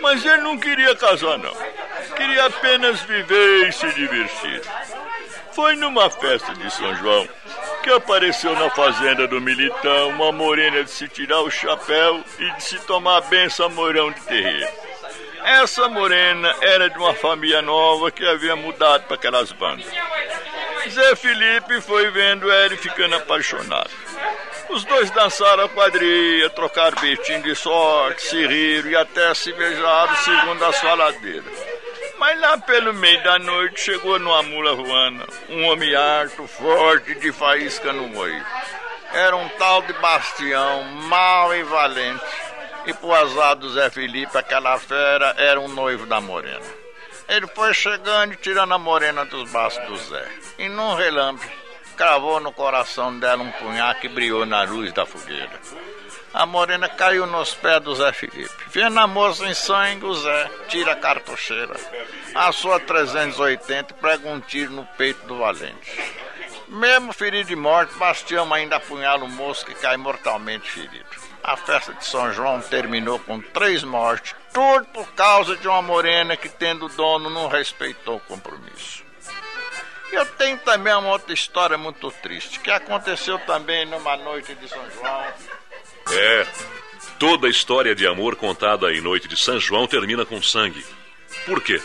Mas 0.00 0.24
ele 0.24 0.38
não 0.38 0.56
queria 0.56 0.96
casar, 0.96 1.38
não. 1.38 1.54
Queria 2.16 2.46
apenas 2.46 3.00
viver 3.02 3.68
e 3.68 3.72
se 3.72 3.92
divertir. 3.92 4.62
Foi 5.52 5.76
numa 5.76 6.08
festa 6.08 6.54
de 6.54 6.70
São 6.72 6.94
João 6.96 7.28
que 7.82 7.90
apareceu 7.90 8.54
na 8.54 8.70
fazenda 8.70 9.28
do 9.28 9.42
Militão 9.42 10.08
uma 10.08 10.32
morena 10.32 10.82
de 10.82 10.90
se 10.90 11.06
tirar 11.08 11.42
o 11.42 11.50
chapéu 11.50 12.24
e 12.38 12.50
de 12.52 12.64
se 12.64 12.78
tomar 12.86 13.18
a 13.18 13.20
benção 13.20 13.68
morão 13.68 14.10
de 14.10 14.20
terreiro. 14.22 14.72
Essa 15.44 15.90
morena 15.90 16.54
era 16.62 16.88
de 16.88 16.96
uma 16.96 17.12
família 17.12 17.60
nova 17.60 18.10
que 18.10 18.26
havia 18.26 18.56
mudado 18.56 19.04
para 19.04 19.16
aquelas 19.16 19.52
bandas. 19.52 19.86
Zé 20.90 21.16
Felipe 21.16 21.80
foi 21.80 22.10
vendo 22.10 22.52
Eri 22.52 22.76
ficando 22.76 23.16
apaixonado. 23.16 23.90
Os 24.68 24.84
dois 24.84 25.10
dançaram 25.10 25.64
a 25.64 25.68
quadrilha, 25.68 26.50
trocaram 26.50 27.00
beijinho 27.00 27.42
de 27.42 27.54
sorte, 27.54 28.22
se 28.22 28.46
riram 28.46 28.90
e 28.90 28.96
até 28.96 29.32
se 29.34 29.52
beijaram 29.52 30.16
segundo 30.16 30.64
as 30.64 30.78
faladeiras. 30.80 31.74
Mas 32.18 32.40
lá 32.40 32.56
pelo 32.58 32.94
meio 32.94 33.22
da 33.22 33.38
noite 33.38 33.80
chegou 33.80 34.18
numa 34.18 34.42
mula 34.42 34.72
ruana 34.74 35.26
um 35.48 35.66
homem 35.66 35.94
alto, 35.94 36.46
forte, 36.46 37.14
de 37.16 37.32
faísca 37.32 37.92
no 37.92 38.16
olho. 38.16 38.44
Era 39.12 39.36
um 39.36 39.48
tal 39.50 39.82
de 39.82 39.92
Bastião, 39.94 40.82
mau 40.84 41.54
e 41.54 41.62
valente. 41.62 42.24
E 42.86 42.92
pro 42.92 43.14
azar 43.14 43.56
do 43.56 43.72
Zé 43.72 43.88
Felipe, 43.90 44.36
aquela 44.36 44.78
fera 44.78 45.34
era 45.38 45.60
um 45.60 45.68
noivo 45.68 46.06
da 46.06 46.20
morena. 46.20 46.73
Ele 47.28 47.46
foi 47.48 47.72
chegando 47.72 48.34
e 48.34 48.36
tirando 48.36 48.72
a 48.72 48.78
morena 48.78 49.24
dos 49.24 49.50
braços 49.50 49.84
do 49.86 49.96
Zé. 49.96 50.28
E 50.58 50.68
num 50.68 50.94
relâmpago, 50.94 51.50
cravou 51.96 52.40
no 52.40 52.52
coração 52.52 53.18
dela 53.18 53.42
um 53.42 53.50
punhal 53.52 53.94
que 53.94 54.08
brilhou 54.08 54.44
na 54.44 54.62
luz 54.64 54.92
da 54.92 55.06
fogueira. 55.06 55.60
A 56.32 56.44
morena 56.44 56.88
caiu 56.88 57.26
nos 57.26 57.54
pés 57.54 57.80
do 57.80 57.94
Zé 57.94 58.12
Felipe. 58.12 58.50
Vendo 58.66 58.98
a 58.98 59.06
moça 59.06 59.46
em 59.46 59.54
sangue, 59.54 60.04
o 60.04 60.14
Zé 60.14 60.50
tira 60.68 60.92
a 60.92 60.96
cartucheira. 60.96 61.76
A 62.34 62.50
sua 62.50 62.80
380 62.80 63.94
prega 63.94 64.28
um 64.28 64.40
tiro 64.40 64.72
no 64.72 64.84
peito 64.84 65.24
do 65.26 65.38
valente. 65.38 66.14
Mesmo 66.68 67.12
ferido 67.12 67.48
de 67.48 67.56
morte, 67.56 67.94
Bastião 67.94 68.52
ainda 68.52 68.76
apunhala 68.76 69.24
o 69.24 69.28
moço 69.28 69.64
que 69.64 69.74
cai 69.74 69.96
mortalmente 69.96 70.68
ferido. 70.68 71.06
A 71.42 71.56
festa 71.56 71.94
de 71.94 72.04
São 72.04 72.32
João 72.32 72.60
terminou 72.60 73.18
com 73.20 73.40
três 73.40 73.84
mortes, 73.84 74.34
tudo 74.54 74.86
por 74.86 75.06
causa 75.14 75.56
de 75.56 75.66
uma 75.66 75.82
morena 75.82 76.36
que, 76.36 76.48
tendo 76.48 76.88
dono, 76.88 77.28
não 77.28 77.48
respeitou 77.48 78.16
o 78.16 78.20
compromisso. 78.20 79.02
Eu 80.12 80.24
tenho 80.24 80.56
também 80.58 80.94
uma 80.94 81.10
outra 81.10 81.34
história 81.34 81.76
muito 81.76 82.08
triste, 82.22 82.60
que 82.60 82.70
aconteceu 82.70 83.36
também 83.40 83.84
numa 83.84 84.16
noite 84.16 84.54
de 84.54 84.68
São 84.68 84.90
João. 84.92 85.24
É, 86.12 86.46
toda 87.18 87.48
história 87.48 87.96
de 87.96 88.06
amor 88.06 88.36
contada 88.36 88.92
em 88.92 89.00
Noite 89.00 89.26
de 89.26 89.36
São 89.36 89.58
João 89.58 89.88
termina 89.88 90.24
com 90.24 90.40
sangue. 90.40 90.86
Por 91.44 91.60
quê? 91.60 91.82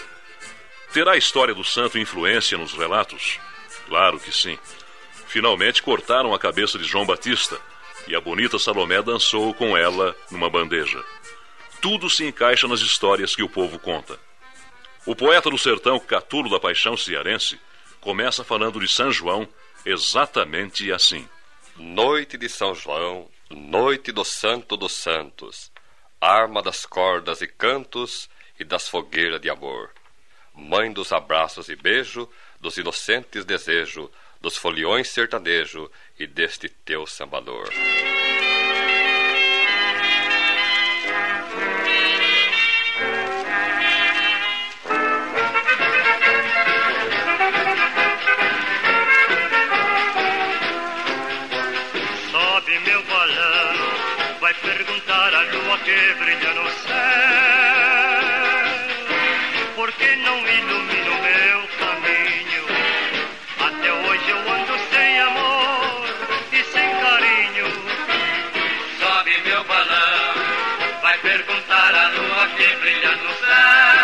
Terá 0.93 1.13
a 1.13 1.17
história 1.17 1.55
do 1.55 1.63
santo 1.63 1.97
influência 1.97 2.57
nos 2.57 2.74
relatos? 2.74 3.39
Claro 3.88 4.20
que 4.20 4.32
sim. 4.32 4.59
Finalmente 5.28 5.82
cortaram 5.82 6.34
a 6.34 6.39
cabeça 6.39 6.78
de 6.78 6.84
João 6.84 7.05
Batista 7.05 7.59
e 8.07 8.15
a 8.15 8.22
bonita 8.22 8.59
Salomé 8.59 9.01
dançou 9.01 9.53
com 9.55 9.76
ela 9.76 10.15
numa 10.30 10.49
bandeja. 10.49 11.03
Tudo 11.82 12.10
se 12.10 12.26
encaixa 12.26 12.68
nas 12.68 12.82
histórias 12.82 13.36
que 13.36 13.44
o 13.44 13.50
povo 13.50 13.80
conta. 13.80 14.20
O 15.06 15.16
poeta 15.16 15.50
do 15.50 15.58
sertão 15.58 16.00
Catulo 16.00 16.50
da 16.50 16.60
Paixão 16.60 16.98
Cearense 16.98 17.60
começa 18.02 18.44
falando 18.44 18.80
de 18.80 18.88
São 18.88 19.12
João 19.12 19.48
exatamente 19.86 20.92
assim. 20.92 21.28
Noite 21.78 22.38
de 22.38 22.50
São 22.50 22.76
João, 22.76 23.30
noite 23.50 24.12
do 24.12 24.26
Santo 24.26 24.76
dos 24.76 24.92
Santos, 24.92 25.72
arma 26.20 26.62
das 26.62 26.86
cordas 26.86 27.42
e 27.42 27.48
cantos 27.48 28.30
e 28.60 28.66
das 28.66 28.90
fogueiras 28.90 29.40
de 29.40 29.50
amor, 29.50 29.92
mãe 30.54 30.92
dos 30.92 31.14
abraços 31.14 31.70
e 31.70 31.76
beijo, 31.78 32.30
dos 32.60 32.78
inocentes 32.78 33.46
desejo, 33.46 34.12
dos 34.42 34.58
foliões 34.58 35.08
sertanejo 35.08 35.90
e 36.20 36.28
deste 36.28 36.68
teu 36.68 37.08
sambador. 37.08 37.70
Que 55.90 56.14
brilha 56.22 56.54
no 56.54 56.70
céu. 56.70 56.96
Por 59.76 59.92
que 59.94 60.16
não 60.18 60.38
ilumina 60.38 61.12
o 61.16 61.22
meu 61.28 61.60
caminho? 61.82 62.64
Até 63.68 63.92
hoje 63.92 64.30
eu 64.30 64.38
ando 64.38 64.76
sem 64.92 65.20
amor 65.20 66.06
e 66.52 66.64
sem 66.64 66.90
carinho. 67.04 67.68
Sobe 69.00 69.42
meu 69.46 69.64
balão, 69.64 70.34
vai 71.02 71.18
perguntar 71.20 71.96
à 71.96 72.10
lua 72.10 72.48
que 72.56 72.68
brilha 72.76 73.16
no 73.16 73.34
céu. 73.34 73.99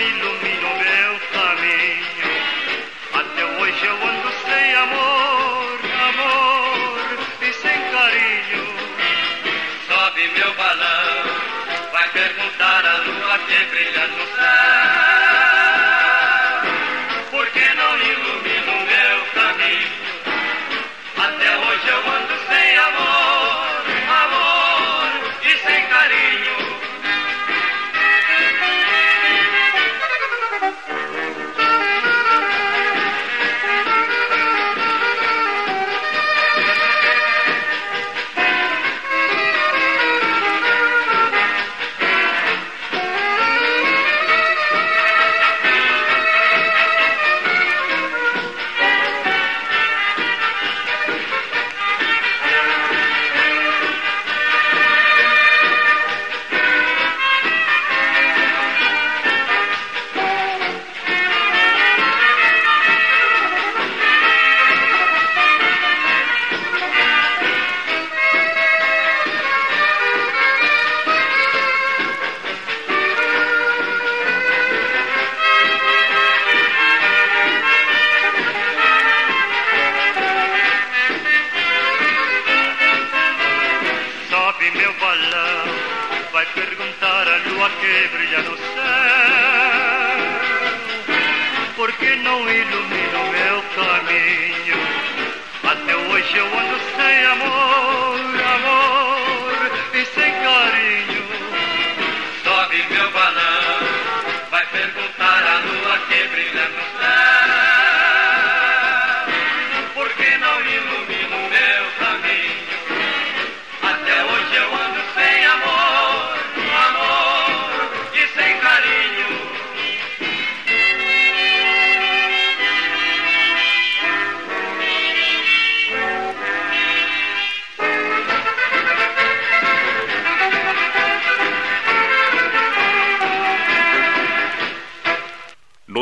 Ilumina 0.00 0.68
o 0.68 0.78
meu 0.78 1.12
caminho? 1.32 2.30
Até 3.14 3.44
hoje 3.44 3.84
eu 3.84 3.94
ando 3.94 4.30
sem 4.44 4.74
amor, 4.74 5.27
Sobe 10.18 10.32
meu 10.36 10.52
balão, 10.54 11.92
vai 11.92 12.08
perguntar 12.08 12.84
à 12.84 12.96
lua 12.96 13.38
que 13.38 13.64
brilha 13.66 14.06
no 14.08 14.26
céu. 14.34 15.27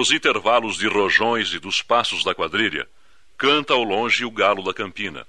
Nos 0.07 0.15
intervalos 0.15 0.77
de 0.77 0.87
rojões 0.87 1.53
e 1.53 1.59
dos 1.59 1.83
passos 1.83 2.23
da 2.23 2.33
quadrilha, 2.33 2.89
canta 3.37 3.75
ao 3.75 3.83
longe 3.83 4.25
o 4.25 4.31
galo 4.31 4.63
da 4.63 4.73
campina. 4.73 5.27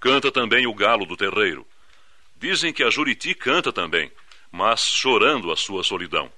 Canta 0.00 0.32
também 0.32 0.66
o 0.66 0.74
galo 0.74 1.06
do 1.06 1.16
terreiro. 1.16 1.64
Dizem 2.34 2.72
que 2.72 2.82
a 2.82 2.90
Juriti 2.90 3.36
canta 3.36 3.72
também, 3.72 4.10
mas 4.50 4.80
chorando 4.80 5.52
a 5.52 5.56
sua 5.56 5.84
solidão. 5.84 6.28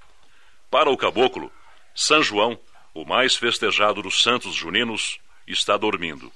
Para 0.71 0.91
o 0.91 0.99
caboclo, 0.99 1.51
São 1.95 2.23
João, 2.23 2.61
o 2.93 3.07
mais 3.07 3.37
festejado 3.37 4.03
dos 4.03 4.23
santos 4.23 4.55
juninos, 4.55 5.19
está 5.47 5.75
dormindo. 5.79 6.31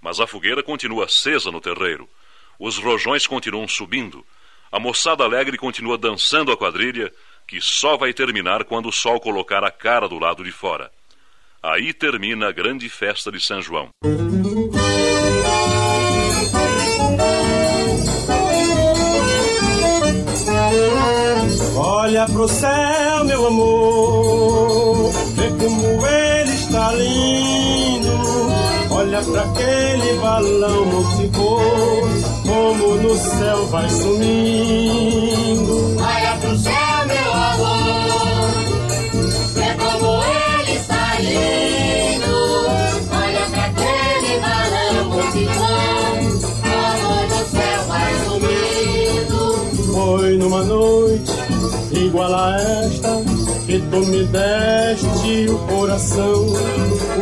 Mas 0.00 0.20
a 0.20 0.28
fogueira 0.28 0.62
continua 0.62 1.06
acesa 1.06 1.50
no 1.50 1.60
terreiro. 1.60 2.08
Os 2.56 2.78
rojões 2.78 3.26
continuam 3.26 3.66
subindo. 3.66 4.24
A 4.70 4.78
moçada 4.78 5.24
alegre 5.24 5.58
continua 5.58 5.98
dançando 5.98 6.52
a 6.52 6.56
quadrilha, 6.56 7.12
que 7.46 7.60
só 7.60 7.96
vai 7.96 8.12
terminar 8.12 8.64
quando 8.64 8.88
o 8.88 8.92
sol 8.92 9.20
colocar 9.20 9.64
a 9.64 9.70
cara 9.70 10.08
do 10.08 10.18
lado 10.18 10.42
de 10.44 10.52
fora. 10.52 10.90
Aí 11.62 11.94
termina 11.94 12.48
a 12.48 12.52
grande 12.52 12.88
festa 12.88 13.30
de 13.32 13.40
São 13.40 13.62
João. 13.62 13.88
Olha 21.76 22.24
pro 22.26 22.46
céu, 22.46 23.24
meu 23.24 23.46
amor, 23.46 25.10
vê 25.34 25.48
como 25.48 26.06
ele 26.06 26.52
está 26.52 26.92
lindo. 26.92 28.12
Olha 28.90 29.22
pra 29.22 29.42
aquele 29.42 30.18
balão 30.20 30.84
multicor, 30.84 32.10
como 32.42 32.96
no 32.96 33.16
céu 33.16 33.66
vai 33.68 33.88
sumindo. 33.88 35.93
Numa 50.44 50.62
noite 50.62 51.32
igual 51.90 52.34
a 52.34 52.54
esta 52.60 53.16
que 53.66 53.78
tu 53.78 53.96
me 53.96 54.24
deste 54.24 55.48
o 55.48 55.58
coração. 55.60 56.46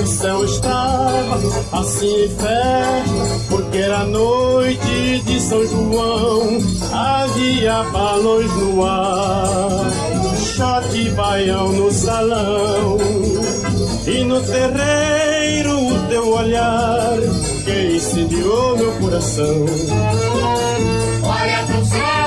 O 0.02 0.06
céu 0.06 0.44
estava 0.44 1.38
assim 1.72 2.24
em 2.24 2.28
festa, 2.28 3.46
porque 3.48 3.78
era 3.78 4.04
noite 4.06 5.22
de 5.24 5.40
São 5.40 5.64
João. 5.64 6.58
Havia 6.92 7.84
balões 7.92 8.52
no 8.56 8.84
ar, 8.84 9.84
shot 10.36 11.10
baião 11.10 11.72
no 11.72 11.92
salão. 11.92 12.98
E 14.04 14.24
no 14.24 14.40
terreiro 14.42 15.78
o 15.78 16.08
teu 16.08 16.28
olhar 16.28 17.18
que 17.64 17.96
incendiou 17.96 18.76
meu 18.76 18.92
coração. 18.94 19.64
Olha 21.22 21.64
pro 21.66 21.84
céu, 21.86 22.21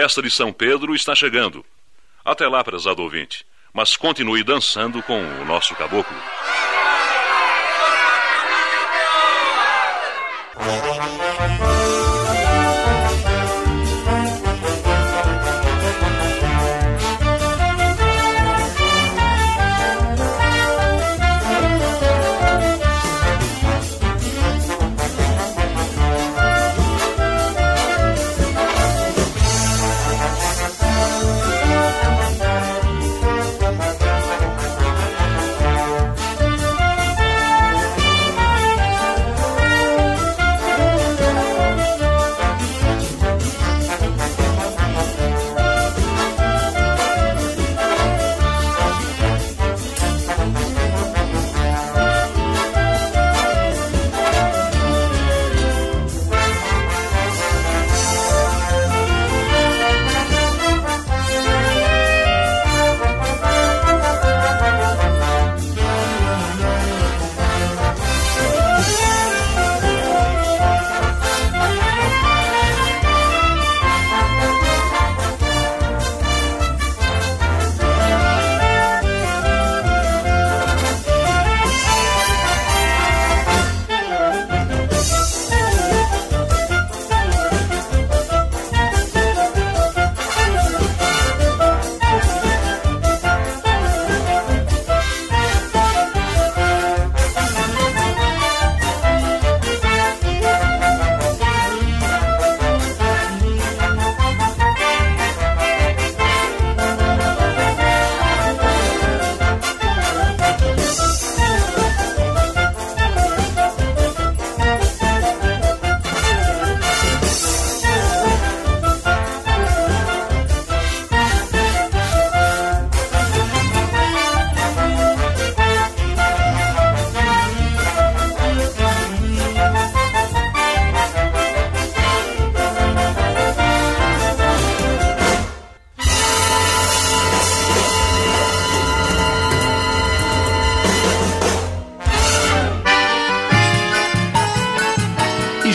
festa 0.00 0.22
de 0.22 0.30
São 0.30 0.52
Pedro 0.52 0.94
está 0.94 1.12
chegando. 1.12 1.64
Até 2.24 2.46
lá, 2.46 2.62
prezado 2.62 3.02
ouvinte. 3.02 3.44
Mas 3.72 3.96
continue 3.96 4.44
dançando 4.44 5.02
com 5.02 5.20
o 5.20 5.44
nosso 5.44 5.74
caboclo. 5.74 6.16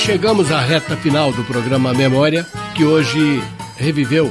Chegamos 0.03 0.51
à 0.51 0.59
reta 0.59 0.97
final 0.97 1.31
do 1.31 1.45
programa 1.45 1.93
Memória, 1.93 2.45
que 2.75 2.83
hoje 2.83 3.41
reviveu 3.77 4.29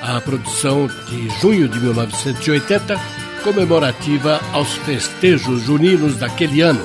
a 0.00 0.20
produção 0.20 0.88
de 1.08 1.28
junho 1.40 1.68
de 1.68 1.78
1980, 1.78 3.00
comemorativa 3.44 4.40
aos 4.52 4.72
festejos 4.78 5.62
juninos 5.62 6.16
daquele 6.16 6.60
ano. 6.60 6.84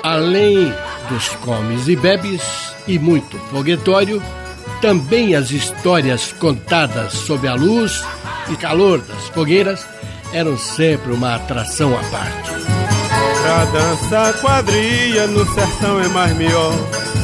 Além 0.00 0.72
dos 1.08 1.30
comes 1.40 1.88
e 1.88 1.96
bebes 1.96 2.72
e 2.86 3.00
muito 3.00 3.36
foguetório, 3.50 4.22
também 4.80 5.34
as 5.34 5.50
histórias 5.50 6.32
contadas 6.32 7.12
sob 7.12 7.48
a 7.48 7.54
luz 7.54 8.04
e 8.48 8.54
calor 8.54 9.00
das 9.00 9.28
fogueiras 9.30 9.84
eram 10.32 10.56
sempre 10.56 11.12
uma 11.12 11.34
atração 11.34 11.98
à 11.98 12.02
parte. 12.04 12.81
Pra 13.42 13.64
dançar 13.64 14.32
quadrilha 14.34 15.26
no 15.26 15.44
sertão 15.52 16.00
é 16.00 16.08
mais 16.08 16.36
melhor. 16.36 16.72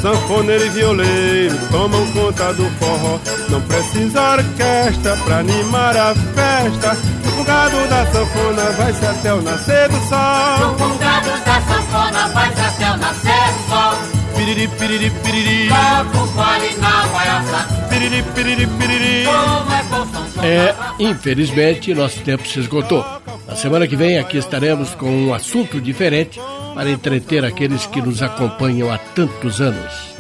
Sanfoneiro 0.03 0.67
e 0.67 0.69
violeiro 0.71 1.59
tomam 1.71 2.05
conta 2.13 2.53
do 2.55 2.69
forró. 2.79 3.19
Não 3.49 3.61
precisa 3.63 4.33
orquestra 4.33 5.17
pra 5.25 5.39
animar 5.39 5.97
a 5.97 6.15
festa. 6.15 6.97
O 7.25 7.31
fugado 7.31 7.89
da 7.89 8.07
sanfona 8.07 8.71
vai-se 8.73 9.07
até 9.07 9.33
o 9.33 9.43
nascer 9.43 9.89
do 9.89 10.09
sol. 10.09 10.75
O 10.75 10.79
fugado 10.79 11.31
da 11.45 11.61
sanfona 11.61 12.29
vai-se 12.29 12.61
até 12.61 12.91
o 12.91 12.97
nascer 12.97 13.53
do 13.53 13.69
sol. 13.69 14.19
Piriri, 14.37 14.69
piriri, 14.69 15.11
piriri. 15.11 15.69
Toca 15.69 16.19
o 16.19 16.27
fole 16.29 16.77
na 16.79 17.07
guaiaça. 17.07 17.89
Piriri, 17.89 18.23
piriri, 18.35 18.67
piriri. 18.67 19.25
Como 19.25 19.73
é 19.73 19.83
bom 19.85 20.07
São 20.13 20.31
João. 20.33 20.45
É, 20.45 20.75
infelizmente, 20.99 21.95
nosso 21.95 22.21
tempo 22.21 22.47
se 22.47 22.61
esgotou. 22.61 23.05
Na 23.49 23.57
semana 23.57 23.89
que 23.89 23.97
vem 23.97 24.19
aqui 24.19 24.37
estaremos 24.37 24.95
com 24.95 25.11
um 25.11 25.33
assunto 25.33 25.81
diferente 25.81 26.39
para 26.75 26.91
entreter 26.91 27.45
aqueles 27.47 27.87
que 27.87 28.03
nos 28.03 28.23
acompanham 28.23 28.93
há 28.93 28.99
tantos 28.99 29.63
anos. 29.63 30.15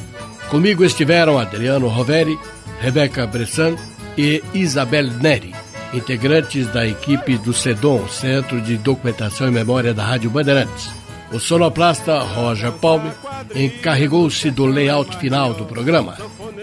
Comigo 0.48 0.82
estiveram 0.82 1.38
Adriano 1.38 1.88
Roveri, 1.88 2.38
Rebeca 2.80 3.26
Bressan 3.26 3.76
e 4.16 4.42
Isabel 4.54 5.08
Neri, 5.20 5.54
integrantes 5.92 6.66
da 6.68 6.86
equipe 6.86 7.36
do 7.36 7.52
CEDOM, 7.52 8.08
Centro 8.08 8.62
de 8.62 8.78
Documentação 8.78 9.46
e 9.46 9.50
Memória 9.50 9.92
da 9.92 10.04
Rádio 10.04 10.30
Bandeirantes. 10.30 10.90
O 11.30 11.38
sonoplasta 11.38 12.20
Roger 12.20 12.72
Palme 12.72 13.10
encarregou-se 13.54 14.50
do 14.50 14.64
layout 14.64 15.18
final 15.18 15.52
do 15.52 15.66
programa. 15.66 16.16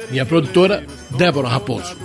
Minha 0.09 0.25
produtora, 0.25 0.83
Débora 1.11 1.47
Raposo. 1.47 1.95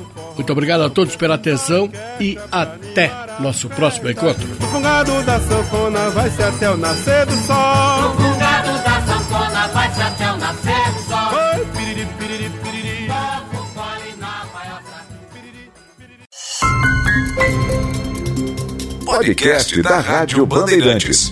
Muito 0.40 0.52
obrigado 0.52 0.80
a 0.84 0.88
todos 0.88 1.16
pela 1.16 1.34
atenção 1.34 1.90
e 2.18 2.38
até 2.50 3.12
nosso 3.40 3.68
próximo 3.68 4.08
encontro. 4.08 4.48
O 4.58 4.66
fugado 4.68 5.22
da 5.22 5.38
sanfona 5.38 6.08
vai-se 6.08 6.42
até 6.42 6.70
o 6.70 6.78
nascer 6.78 7.26
do 7.26 7.36
sol. 7.42 7.56
O 8.08 8.14
fugado 8.14 8.72
da 8.82 9.02
sanfona 9.02 9.68
vai-se 9.68 10.00
até 10.00 10.32
o 10.32 10.36
nascer 10.38 10.92
do 10.94 11.02
sol. 11.02 11.34
Oi, 11.34 11.66
piriri, 11.76 12.08
piriri, 12.18 12.50
piriri. 12.64 13.10
Podcast 19.04 19.82
da 19.82 20.00
Rádio 20.00 20.46
Bandeirantes. 20.46 21.30